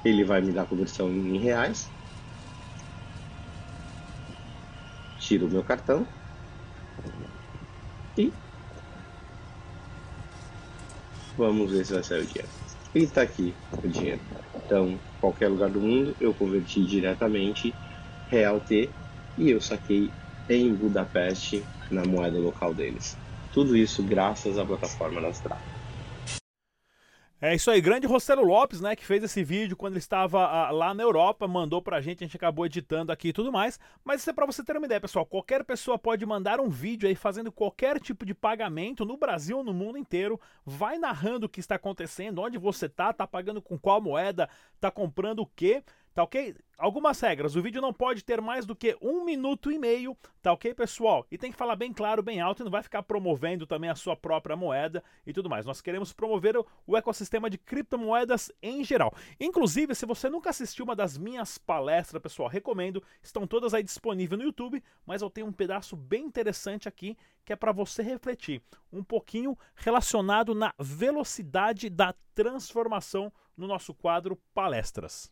ele 0.03 0.23
vai 0.23 0.41
me 0.41 0.51
dar 0.51 0.63
a 0.63 0.65
conversão 0.65 1.09
em 1.09 1.37
reais. 1.37 1.89
Tiro 5.19 5.45
o 5.45 5.49
meu 5.49 5.63
cartão. 5.63 6.07
E 8.17 8.33
vamos 11.37 11.71
ver 11.71 11.85
se 11.85 11.93
vai 11.93 12.03
sair 12.03 12.21
o 12.21 12.25
dinheiro. 12.25 12.49
E 12.95 13.03
está 13.03 13.21
aqui 13.21 13.53
o 13.83 13.87
dinheiro. 13.87 14.19
Então, 14.71 15.03
qualquer 15.19 15.49
lugar 15.49 15.69
do 15.69 15.81
mundo, 15.81 16.15
eu 16.17 16.33
converti 16.33 16.85
diretamente 16.85 17.77
Real 18.25 18.61
T 18.61 18.95
e 19.35 19.49
eu 19.49 19.59
saquei 19.59 20.15
em 20.47 20.73
Budapeste 20.73 21.69
na 21.89 22.05
moeda 22.05 22.39
local 22.39 22.73
deles. 22.73 23.19
Tudo 23.51 23.75
isso 23.75 24.01
graças 24.05 24.57
à 24.57 24.65
plataforma 24.65 25.21
da 25.21 25.29
Strada. 25.31 25.70
É 27.43 27.55
isso 27.55 27.71
aí, 27.71 27.81
grande 27.81 28.05
Rossello 28.05 28.43
Lopes, 28.43 28.81
né, 28.81 28.95
que 28.95 29.03
fez 29.03 29.23
esse 29.23 29.43
vídeo 29.43 29.75
quando 29.75 29.93
ele 29.93 29.99
estava 29.99 30.45
ah, 30.45 30.69
lá 30.69 30.93
na 30.93 31.01
Europa, 31.01 31.47
mandou 31.47 31.81
pra 31.81 31.99
gente, 31.99 32.23
a 32.23 32.27
gente 32.27 32.37
acabou 32.37 32.67
editando 32.67 33.11
aqui 33.11 33.29
e 33.29 33.33
tudo 33.33 33.51
mais. 33.51 33.79
Mas 34.05 34.21
isso 34.21 34.29
é 34.29 34.33
pra 34.33 34.45
você 34.45 34.63
ter 34.63 34.77
uma 34.77 34.85
ideia, 34.85 35.01
pessoal. 35.01 35.25
Qualquer 35.25 35.63
pessoa 35.63 35.97
pode 35.97 36.23
mandar 36.23 36.59
um 36.59 36.69
vídeo 36.69 37.09
aí 37.09 37.15
fazendo 37.15 37.51
qualquer 37.51 37.99
tipo 37.99 38.27
de 38.27 38.35
pagamento 38.35 39.03
no 39.05 39.17
Brasil 39.17 39.63
no 39.63 39.73
mundo 39.73 39.97
inteiro, 39.97 40.39
vai 40.63 40.99
narrando 40.99 41.47
o 41.47 41.49
que 41.49 41.59
está 41.59 41.73
acontecendo, 41.73 42.43
onde 42.43 42.59
você 42.59 42.87
tá, 42.87 43.11
tá 43.11 43.25
pagando 43.25 43.59
com 43.59 43.75
qual 43.75 43.99
moeda, 43.99 44.47
tá 44.79 44.91
comprando 44.91 45.39
o 45.39 45.47
quê. 45.47 45.83
Tá 46.13 46.23
ok? 46.23 46.55
Algumas 46.77 47.21
regras. 47.21 47.55
O 47.55 47.61
vídeo 47.61 47.81
não 47.81 47.93
pode 47.93 48.23
ter 48.23 48.41
mais 48.41 48.65
do 48.65 48.75
que 48.75 48.97
um 49.01 49.23
minuto 49.23 49.71
e 49.71 49.79
meio. 49.79 50.17
Tá 50.41 50.51
ok, 50.51 50.73
pessoal? 50.73 51.25
E 51.31 51.37
tem 51.37 51.51
que 51.51 51.57
falar 51.57 51.77
bem 51.77 51.93
claro, 51.93 52.21
bem 52.21 52.41
alto 52.41 52.61
e 52.61 52.65
não 52.65 52.71
vai 52.71 52.83
ficar 52.83 53.03
promovendo 53.03 53.65
também 53.65 53.89
a 53.89 53.95
sua 53.95 54.15
própria 54.15 54.55
moeda 54.55 55.01
e 55.25 55.31
tudo 55.31 55.49
mais. 55.49 55.65
Nós 55.65 55.79
queremos 55.79 56.11
promover 56.11 56.55
o 56.85 56.97
ecossistema 56.97 57.49
de 57.49 57.57
criptomoedas 57.57 58.51
em 58.61 58.83
geral. 58.83 59.13
Inclusive, 59.39 59.95
se 59.95 60.05
você 60.05 60.29
nunca 60.29 60.49
assistiu 60.49 60.83
uma 60.83 60.95
das 60.95 61.17
minhas 61.17 61.57
palestras, 61.57 62.21
pessoal, 62.21 62.49
recomendo. 62.49 63.01
Estão 63.23 63.47
todas 63.47 63.73
aí 63.73 63.83
disponíveis 63.83 64.37
no 64.37 64.45
YouTube. 64.45 64.83
Mas 65.05 65.21
eu 65.21 65.29
tenho 65.29 65.47
um 65.47 65.53
pedaço 65.53 65.95
bem 65.95 66.25
interessante 66.25 66.89
aqui 66.89 67.15
que 67.45 67.53
é 67.53 67.55
para 67.55 67.71
você 67.71 68.03
refletir 68.03 68.61
um 68.91 69.03
pouquinho 69.03 69.57
relacionado 69.75 70.53
na 70.53 70.73
velocidade 70.77 71.89
da 71.89 72.13
transformação 72.35 73.31
no 73.55 73.67
nosso 73.67 73.93
quadro 73.93 74.37
Palestras. 74.53 75.31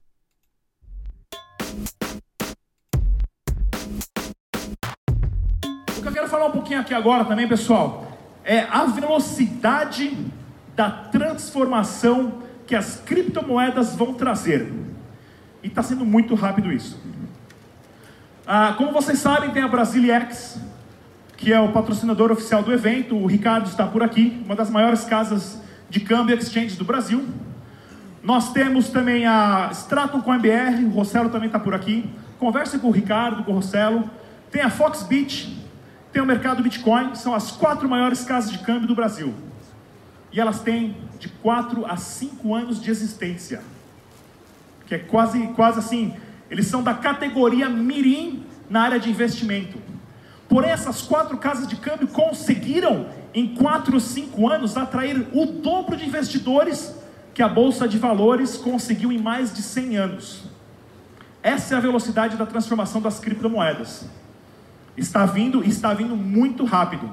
O 5.97 6.01
que 6.01 6.07
eu 6.07 6.11
quero 6.11 6.27
falar 6.27 6.47
um 6.47 6.51
pouquinho 6.51 6.79
aqui 6.79 6.93
agora 6.93 7.25
também, 7.25 7.47
pessoal, 7.47 8.17
é 8.43 8.61
a 8.61 8.85
velocidade 8.85 10.17
da 10.75 10.89
transformação 10.89 12.41
que 12.65 12.75
as 12.75 12.97
criptomoedas 12.97 13.95
vão 13.95 14.13
trazer. 14.13 14.71
E 15.61 15.67
está 15.67 15.83
sendo 15.83 16.05
muito 16.05 16.35
rápido 16.35 16.71
isso. 16.71 16.97
Ah, 18.47 18.73
como 18.77 18.91
vocês 18.91 19.19
sabem, 19.19 19.51
tem 19.51 19.61
a 19.61 19.67
Brasiliex, 19.67 20.59
que 21.35 21.53
é 21.53 21.59
o 21.59 21.71
patrocinador 21.71 22.31
oficial 22.31 22.63
do 22.63 22.73
evento. 22.73 23.15
O 23.15 23.27
Ricardo 23.27 23.67
está 23.67 23.85
por 23.85 24.01
aqui, 24.01 24.41
uma 24.45 24.55
das 24.55 24.69
maiores 24.69 25.03
casas 25.03 25.61
de 25.89 25.99
câmbio 25.99 26.35
exchange 26.35 26.75
do 26.75 26.85
Brasil. 26.85 27.27
Nós 28.21 28.51
temos 28.51 28.89
também 28.89 29.25
a 29.25 29.69
Stratum 29.71 30.21
com 30.21 30.33
MBR, 30.33 30.83
o 30.85 30.89
Rossello 30.89 31.29
também 31.29 31.47
está 31.47 31.59
por 31.59 31.73
aqui. 31.73 32.09
Converse 32.37 32.77
com 32.77 32.89
o 32.89 32.91
Ricardo, 32.91 33.43
com 33.43 33.51
o 33.51 33.55
Rossello. 33.55 34.09
Tem 34.51 34.61
a 34.61 34.69
Foxbit, 34.69 35.57
tem 36.11 36.21
o 36.21 36.25
mercado 36.25 36.61
Bitcoin, 36.61 37.15
são 37.15 37.33
as 37.33 37.51
quatro 37.51 37.87
maiores 37.87 38.23
casas 38.23 38.51
de 38.51 38.59
câmbio 38.59 38.87
do 38.87 38.95
Brasil. 38.95 39.33
E 40.33 40.39
elas 40.39 40.59
têm 40.59 40.97
de 41.17 41.29
4 41.29 41.85
a 41.85 41.95
5 41.95 42.53
anos 42.53 42.81
de 42.81 42.91
existência. 42.91 43.61
Que 44.85 44.95
é 44.95 44.99
quase, 44.99 45.47
quase 45.55 45.79
assim, 45.79 46.13
eles 46.51 46.67
são 46.67 46.83
da 46.83 46.93
categoria 46.93 47.69
Mirim 47.69 48.43
na 48.69 48.81
área 48.81 48.99
de 48.99 49.09
investimento. 49.09 49.77
Porém, 50.47 50.71
essas 50.71 51.01
quatro 51.01 51.37
casas 51.37 51.67
de 51.67 51.75
câmbio 51.77 52.07
conseguiram, 52.07 53.07
em 53.33 53.55
4 53.55 53.93
ou 53.93 53.99
5 53.99 54.49
anos, 54.49 54.75
atrair 54.75 55.27
o 55.31 55.45
dobro 55.45 55.95
de 55.95 56.05
investidores 56.05 56.98
que 57.39 57.43
a 57.43 57.47
Bolsa 57.47 57.87
de 57.87 57.97
Valores 57.97 58.57
conseguiu 58.57 59.13
em 59.13 59.17
mais 59.17 59.53
de 59.53 59.61
100 59.61 59.95
anos. 59.95 60.43
Essa 61.41 61.73
é 61.73 61.77
a 61.77 61.79
velocidade 61.79 62.35
da 62.35 62.45
transformação 62.45 63.01
das 63.01 63.17
criptomoedas. 63.17 64.09
Está 64.97 65.25
vindo 65.25 65.63
e 65.63 65.69
está 65.69 65.93
vindo 65.93 66.17
muito 66.17 66.65
rápido. 66.65 67.09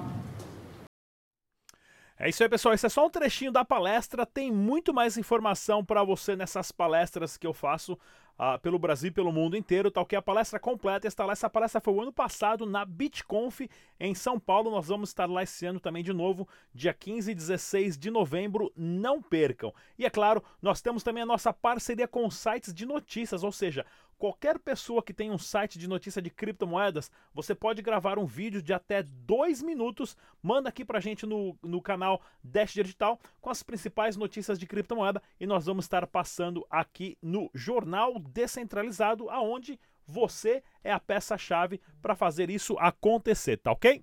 É 2.19 2.31
isso 2.31 2.43
aí, 2.43 2.49
pessoal. 2.49 2.75
Esse 2.75 2.87
é 2.87 2.89
só 2.89 3.05
um 3.05 3.11
trechinho 3.11 3.53
da 3.53 3.63
palestra. 3.63 4.25
Tem 4.25 4.51
muito 4.51 4.95
mais 4.95 5.19
informação 5.19 5.85
para 5.85 6.03
você 6.03 6.35
nessas 6.35 6.73
palestras 6.73 7.37
que 7.37 7.47
eu 7.47 7.53
faço 7.53 7.93
uh, 8.39 8.59
pelo 8.61 8.79
Brasil 8.79 9.09
e 9.09 9.13
pelo 9.13 9.31
mundo 9.31 9.55
inteiro, 9.55 9.91
tal 9.91 10.07
que 10.07 10.17
a 10.17 10.23
palestra 10.23 10.59
completa 10.59 11.07
está 11.07 11.27
lá. 11.27 11.33
Essa 11.33 11.51
palestra 11.51 11.79
foi 11.79 11.93
o 11.93 12.01
ano 12.01 12.13
passado 12.13 12.65
na 12.65 12.87
BitConf 12.87 13.61
em 14.01 14.15
São 14.15 14.41
Paulo. 14.41 14.71
Nós 14.71 14.89
vamos 14.89 15.11
estar 15.11 15.29
lá 15.29 15.43
esse 15.43 15.67
ano 15.67 15.79
também 15.79 16.03
de 16.03 16.15
novo, 16.15 16.49
dia 16.75 16.95
15 16.95 17.31
e 17.31 17.35
16 17.35 17.99
de 17.99 18.11
novembro. 18.11 18.73
Não 18.75 19.21
percam. 19.21 19.73
E 19.99 20.07
é 20.07 20.11
claro, 20.11 20.43
nós 20.61 20.81
temos 20.81 21.03
também 21.03 21.23
a 21.23 21.27
nossa 21.27 21.53
parceria 21.53 22.09
com 22.09 22.31
sites 22.31 22.73
de 22.73 22.87
notícias, 22.87 23.45
ou 23.45 23.53
seja, 23.53 23.85
Qualquer 24.19 24.59
pessoa 24.59 25.03
que 25.03 25.13
tem 25.13 25.31
um 25.31 25.37
site 25.37 25.79
de 25.79 25.87
notícia 25.87 26.23
de 26.23 26.31
criptomoedas, 26.31 27.11
você 27.35 27.55
pode 27.55 27.83
gravar 27.83 28.19
um 28.19 28.25
vídeo 28.25 28.63
de 28.63 28.73
até 28.73 29.03
dois 29.03 29.63
minutos, 29.63 30.17
manda 30.43 30.71
aqui 30.71 30.87
pra 30.87 31.01
gente 31.01 31.27
no, 31.27 31.55
no 31.63 31.83
canal 31.83 32.23
Dash 32.43 32.73
Digital 32.73 33.21
com 33.43 33.51
as 33.51 33.63
principais 33.63 34.17
notícias 34.17 34.59
de 34.59 34.67
criptomoeda 34.67 35.23
e 35.39 35.47
nós 35.47 35.67
vamos 35.67 35.85
estar 35.85 36.07
passando 36.07 36.67
aqui 36.71 37.19
no 37.21 37.51
Jornal 37.53 38.19
Descentralizado, 38.19 39.29
aonde 39.29 39.79
você 40.07 40.63
é 40.83 40.91
a 40.91 41.01
peça-chave 41.01 41.79
para 42.01 42.17
fazer 42.17 42.49
isso 42.49 42.75
acontecer, 42.79 43.59
tá 43.59 43.73
ok? 43.73 44.03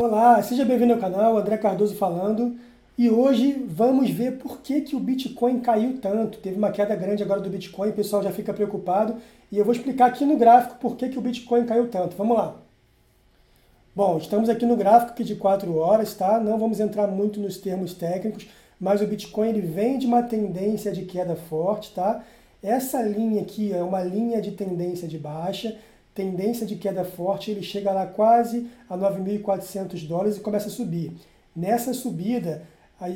Olá, 0.00 0.40
seja 0.44 0.64
bem-vindo 0.64 0.92
ao 0.92 1.00
canal, 1.00 1.36
André 1.36 1.56
Cardoso 1.56 1.96
falando. 1.96 2.56
E 2.96 3.10
hoje 3.10 3.64
vamos 3.66 4.08
ver 4.08 4.38
por 4.38 4.60
que, 4.60 4.80
que 4.82 4.94
o 4.94 5.00
Bitcoin 5.00 5.58
caiu 5.58 5.98
tanto. 5.98 6.38
Teve 6.38 6.56
uma 6.56 6.70
queda 6.70 6.94
grande 6.94 7.24
agora 7.24 7.40
do 7.40 7.50
Bitcoin, 7.50 7.88
o 7.88 7.94
pessoal 7.94 8.22
já 8.22 8.30
fica 8.30 8.54
preocupado. 8.54 9.16
E 9.50 9.58
eu 9.58 9.64
vou 9.64 9.74
explicar 9.74 10.06
aqui 10.06 10.24
no 10.24 10.36
gráfico 10.36 10.76
por 10.76 10.96
que, 10.96 11.08
que 11.08 11.18
o 11.18 11.20
Bitcoin 11.20 11.66
caiu 11.66 11.88
tanto. 11.88 12.16
Vamos 12.16 12.36
lá. 12.36 12.54
Bom, 13.92 14.18
estamos 14.18 14.48
aqui 14.48 14.64
no 14.64 14.76
gráfico 14.76 15.24
de 15.24 15.34
4 15.34 15.76
horas, 15.76 16.14
tá? 16.14 16.38
Não 16.38 16.56
vamos 16.60 16.78
entrar 16.78 17.08
muito 17.08 17.40
nos 17.40 17.58
termos 17.58 17.92
técnicos, 17.92 18.46
mas 18.78 19.02
o 19.02 19.06
Bitcoin 19.06 19.48
ele 19.48 19.62
vem 19.62 19.98
de 19.98 20.06
uma 20.06 20.22
tendência 20.22 20.92
de 20.92 21.06
queda 21.06 21.34
forte, 21.34 21.92
tá? 21.92 22.24
Essa 22.62 23.02
linha 23.02 23.42
aqui 23.42 23.72
é 23.72 23.82
uma 23.82 24.04
linha 24.04 24.40
de 24.40 24.52
tendência 24.52 25.08
de 25.08 25.18
baixa 25.18 25.76
tendência 26.18 26.66
de 26.66 26.74
queda 26.74 27.04
forte, 27.04 27.52
ele 27.52 27.62
chega 27.62 27.92
lá 27.92 28.04
quase 28.04 28.66
a 28.90 28.98
9.400 28.98 30.04
dólares 30.08 30.36
e 30.36 30.40
começa 30.40 30.66
a 30.66 30.70
subir. 30.70 31.12
Nessa 31.54 31.94
subida, 31.94 32.64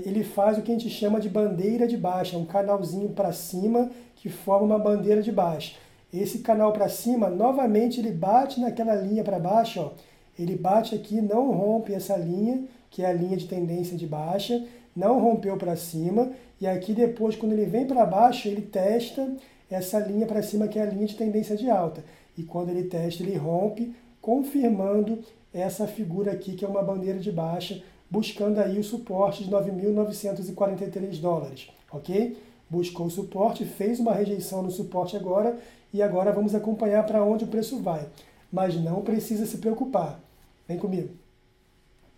ele 0.04 0.22
faz 0.22 0.56
o 0.56 0.62
que 0.62 0.70
a 0.70 0.74
gente 0.78 0.88
chama 0.88 1.18
de 1.18 1.28
bandeira 1.28 1.88
de 1.88 1.96
baixa, 1.96 2.38
um 2.38 2.44
canalzinho 2.44 3.08
para 3.08 3.32
cima 3.32 3.90
que 4.14 4.28
forma 4.28 4.66
uma 4.66 4.78
bandeira 4.78 5.20
de 5.20 5.32
baixa. 5.32 5.74
Esse 6.14 6.38
canal 6.38 6.72
para 6.72 6.88
cima, 6.88 7.28
novamente, 7.28 7.98
ele 7.98 8.12
bate 8.12 8.60
naquela 8.60 8.94
linha 8.94 9.24
para 9.24 9.40
baixo, 9.40 9.80
ó. 9.80 9.90
ele 10.38 10.54
bate 10.54 10.94
aqui, 10.94 11.20
não 11.20 11.50
rompe 11.50 11.92
essa 11.92 12.16
linha, 12.16 12.62
que 12.88 13.02
é 13.02 13.06
a 13.06 13.12
linha 13.12 13.36
de 13.36 13.48
tendência 13.48 13.96
de 13.96 14.06
baixa, 14.06 14.64
não 14.94 15.18
rompeu 15.18 15.56
para 15.56 15.74
cima, 15.74 16.30
e 16.60 16.68
aqui 16.68 16.92
depois, 16.92 17.34
quando 17.34 17.52
ele 17.52 17.64
vem 17.64 17.84
para 17.84 18.06
baixo, 18.06 18.46
ele 18.46 18.62
testa 18.62 19.28
essa 19.68 19.98
linha 19.98 20.26
para 20.26 20.42
cima, 20.42 20.68
que 20.68 20.78
é 20.78 20.82
a 20.82 20.86
linha 20.86 21.06
de 21.06 21.16
tendência 21.16 21.56
de 21.56 21.68
alta 21.68 22.04
e 22.36 22.42
quando 22.42 22.70
ele 22.70 22.84
testa, 22.84 23.22
ele 23.22 23.36
rompe, 23.36 23.94
confirmando 24.20 25.18
essa 25.52 25.86
figura 25.86 26.32
aqui, 26.32 26.54
que 26.54 26.64
é 26.64 26.68
uma 26.68 26.82
bandeira 26.82 27.18
de 27.18 27.30
baixa, 27.30 27.82
buscando 28.10 28.58
aí 28.58 28.78
o 28.78 28.84
suporte 28.84 29.44
de 29.44 29.50
9.943 29.50 31.20
dólares, 31.20 31.68
ok? 31.90 32.36
buscou 32.72 33.10
suporte, 33.10 33.66
fez 33.66 34.00
uma 34.00 34.14
rejeição 34.14 34.62
no 34.62 34.70
suporte 34.70 35.14
agora 35.14 35.58
e 35.92 36.00
agora 36.00 36.32
vamos 36.32 36.54
acompanhar 36.54 37.04
para 37.04 37.22
onde 37.22 37.44
o 37.44 37.48
preço 37.48 37.78
vai. 37.80 38.08
Mas 38.50 38.74
não 38.80 39.02
precisa 39.02 39.44
se 39.44 39.58
preocupar. 39.58 40.18
Vem 40.66 40.78
comigo. 40.78 41.10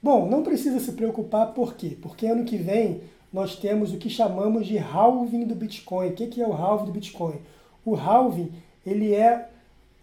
Bom, 0.01 0.29
não 0.29 0.45
precisa 0.45 0.79
se 0.79 0.93
preocupar 0.93 1.53
por 1.55 1.75
quê? 1.75 1.99
Porque 2.01 2.27
ano 2.27 2.45
que 2.45 2.57
vem 2.57 3.01
nós 3.33 3.57
temos 3.57 3.93
o 3.93 3.97
que 3.97 4.09
chamamos 4.09 4.65
de 4.65 4.79
halving 4.79 5.45
do 5.45 5.57
Bitcoin. 5.57 6.11
O 6.11 6.13
que 6.13 6.41
é 6.41 6.47
o 6.47 6.53
halving 6.53 6.87
do 6.87 6.93
Bitcoin? 6.93 7.41
O 7.85 7.97
halving 7.97 8.53
ele 8.87 9.13
é 9.13 9.49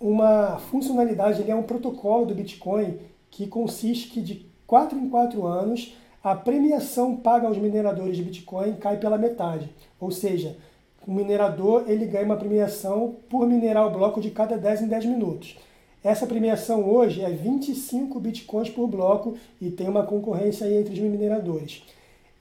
uma 0.01 0.57
funcionalidade, 0.57 1.41
ele 1.41 1.51
é 1.51 1.55
um 1.55 1.63
protocolo 1.63 2.25
do 2.25 2.35
Bitcoin 2.35 2.97
que 3.29 3.47
consiste 3.47 4.09
que 4.09 4.21
de 4.21 4.45
4 4.65 4.97
em 4.97 5.09
4 5.09 5.45
anos 5.45 5.95
a 6.23 6.35
premiação 6.35 7.15
paga 7.15 7.47
aos 7.47 7.57
mineradores 7.57 8.17
de 8.17 8.23
Bitcoin 8.23 8.73
cai 8.73 8.97
pela 8.97 9.17
metade. 9.17 9.69
Ou 9.99 10.11
seja, 10.11 10.57
o 11.05 11.11
minerador 11.11 11.85
ele 11.87 12.05
ganha 12.05 12.25
uma 12.25 12.35
premiação 12.35 13.15
por 13.29 13.47
minerar 13.47 13.87
o 13.87 13.91
bloco 13.91 14.19
de 14.19 14.31
cada 14.31 14.57
10 14.57 14.83
em 14.83 14.87
10 14.87 15.05
minutos. 15.05 15.57
Essa 16.03 16.25
premiação 16.25 16.83
hoje 16.87 17.21
é 17.21 17.29
25 17.29 18.19
bitcoins 18.19 18.69
por 18.69 18.87
bloco 18.87 19.35
e 19.59 19.69
tem 19.69 19.87
uma 19.87 20.03
concorrência 20.03 20.65
entre 20.65 20.93
os 20.93 20.99
mineradores. 20.99 21.83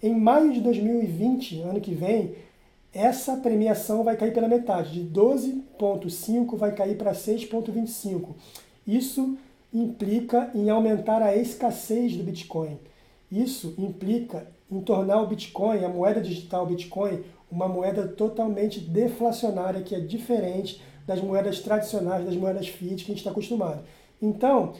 Em 0.02 0.14
maio 0.14 0.50
de 0.52 0.60
2020, 0.60 1.60
ano 1.60 1.80
que 1.80 1.94
vem, 1.94 2.34
essa 2.92 3.36
premiação 3.36 4.02
vai 4.02 4.16
cair 4.16 4.32
pela 4.32 4.48
metade, 4.48 4.92
de 4.92 5.10
12,5 5.12 6.56
vai 6.56 6.74
cair 6.74 6.96
para 6.96 7.12
6,25. 7.12 8.34
Isso 8.86 9.38
implica 9.72 10.50
em 10.54 10.68
aumentar 10.68 11.22
a 11.22 11.36
escassez 11.36 12.16
do 12.16 12.24
Bitcoin. 12.24 12.78
Isso 13.30 13.74
implica 13.78 14.46
em 14.70 14.80
tornar 14.80 15.22
o 15.22 15.26
Bitcoin, 15.26 15.84
a 15.84 15.88
moeda 15.88 16.20
digital 16.20 16.66
Bitcoin, 16.66 17.22
uma 17.50 17.68
moeda 17.68 18.06
totalmente 18.06 18.80
deflacionária, 18.80 19.82
que 19.82 19.94
é 19.94 20.00
diferente 20.00 20.82
das 21.06 21.20
moedas 21.20 21.60
tradicionais, 21.60 22.24
das 22.24 22.36
moedas 22.36 22.68
fiat 22.68 23.04
que 23.04 23.10
a 23.10 23.14
gente 23.14 23.18
está 23.18 23.30
acostumado. 23.30 23.82
Então, 24.20 24.74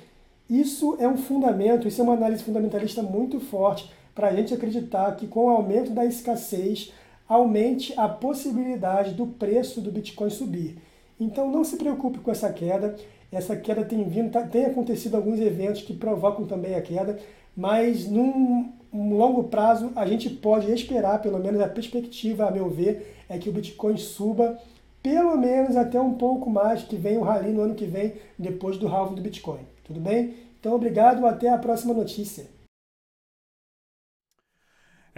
isso 0.49 0.97
é 0.99 1.09
um 1.09 1.17
fundamento, 1.17 1.87
isso 1.87 2.01
é 2.01 2.05
uma 2.05 2.15
análise 2.15 2.43
fundamentalista 2.43 3.03
muito 3.03 3.39
forte 3.41 3.91
para 4.15 4.29
a 4.29 4.35
gente 4.35 4.53
acreditar 4.53 5.17
que 5.17 5.27
com 5.27 5.47
o 5.47 5.51
aumento 5.51 5.93
da 5.93 6.05
escassez, 6.05 6.93
aumente 7.31 7.95
a 7.97 8.09
possibilidade 8.09 9.15
do 9.15 9.25
preço 9.25 9.81
do 9.81 9.93
Bitcoin 9.93 10.31
subir. 10.31 10.79
Então 11.19 11.49
não 11.49 11.63
se 11.63 11.77
preocupe 11.77 12.19
com 12.19 12.33
essa 12.33 12.53
queda. 12.53 12.97
Essa 13.31 13.55
queda 13.55 13.85
tem 13.85 14.03
vindo, 14.09 14.33
tá, 14.33 14.43
tem 14.43 14.65
acontecido 14.65 15.15
alguns 15.15 15.39
eventos 15.39 15.83
que 15.83 15.95
provocam 15.95 16.45
também 16.45 16.75
a 16.75 16.83
queda, 16.83 17.21
mas 17.57 18.09
num 18.09 18.73
longo 18.93 19.45
prazo 19.45 19.93
a 19.95 20.05
gente 20.05 20.29
pode 20.29 20.73
esperar, 20.73 21.23
pelo 21.23 21.39
menos 21.39 21.61
a 21.61 21.69
perspectiva, 21.69 22.49
a 22.49 22.51
meu 22.51 22.69
ver, 22.69 23.17
é 23.29 23.39
que 23.39 23.49
o 23.49 23.53
Bitcoin 23.53 23.97
suba 23.97 24.59
pelo 25.01 25.37
menos 25.37 25.77
até 25.77 26.01
um 26.01 26.15
pouco 26.15 26.51
mais, 26.51 26.83
que 26.83 26.97
venha 26.97 27.21
o 27.21 27.23
rally 27.23 27.53
no 27.53 27.63
ano 27.63 27.77
que 27.77 27.87
vem, 27.87 28.15
depois 28.37 28.77
do 28.77 28.89
halving 28.89 29.15
do 29.15 29.23
Bitcoin. 29.23 29.61
Tudo 29.85 30.01
bem? 30.01 30.35
Então, 30.59 30.75
obrigado, 30.75 31.25
até 31.25 31.49
a 31.49 31.57
próxima 31.57 31.95
notícia. 31.95 32.47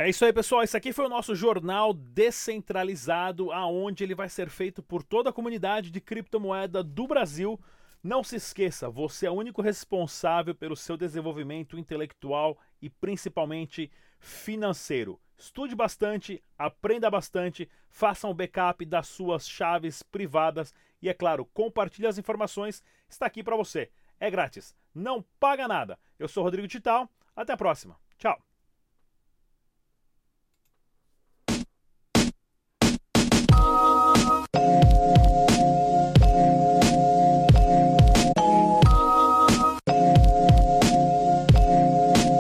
É 0.03 0.09
isso 0.09 0.25
aí, 0.25 0.33
pessoal. 0.33 0.65
Esse 0.65 0.77
aqui 0.77 0.93
foi 0.93 1.07
o 1.07 1.09
nosso 1.09 1.33
jornal 1.33 1.95
descentralizado, 1.95 3.53
aonde 3.53 4.03
ele 4.03 4.17
vai 4.17 4.29
ser 4.29 4.51
feito 4.51 4.83
por 4.83 5.05
toda 5.05 5.31
a 5.31 5.33
comunidade 5.33 5.93
de 5.93 6.01
criptomoeda 6.01 6.83
do 6.83 7.07
Brasil. 7.07 7.57
Não 8.03 8.25
se 8.25 8.35
esqueça, 8.35 8.91
você 8.91 9.27
é 9.27 9.31
o 9.31 9.35
único 9.35 9.63
responsável 9.63 10.57
pelo 10.57 10.75
seu 10.75 10.97
desenvolvimento 10.97 11.79
intelectual 11.79 12.59
e 12.81 12.91
principalmente 12.91 13.93
financeiro. 14.19 15.21
Estude 15.39 15.77
bastante, 15.77 16.43
aprenda 16.59 17.09
bastante, 17.09 17.71
faça 17.89 18.27
um 18.27 18.35
backup 18.35 18.85
das 18.85 19.07
suas 19.07 19.49
chaves 19.49 20.03
privadas 20.03 20.75
e, 21.01 21.09
é 21.09 21.15
claro, 21.15 21.47
compartilhe 21.55 22.09
as 22.09 22.19
informações. 22.19 22.83
Está 23.09 23.27
aqui 23.27 23.41
para 23.41 23.55
você. 23.55 23.89
É 24.19 24.29
grátis, 24.29 24.75
não 24.93 25.25
paga 25.39 25.69
nada. 25.69 25.97
Eu 26.19 26.27
sou 26.27 26.43
Rodrigo 26.43 26.67
Tital. 26.67 27.09
Até 27.37 27.53
a 27.53 27.57
próxima. 27.57 27.97
Tchau. 28.19 28.52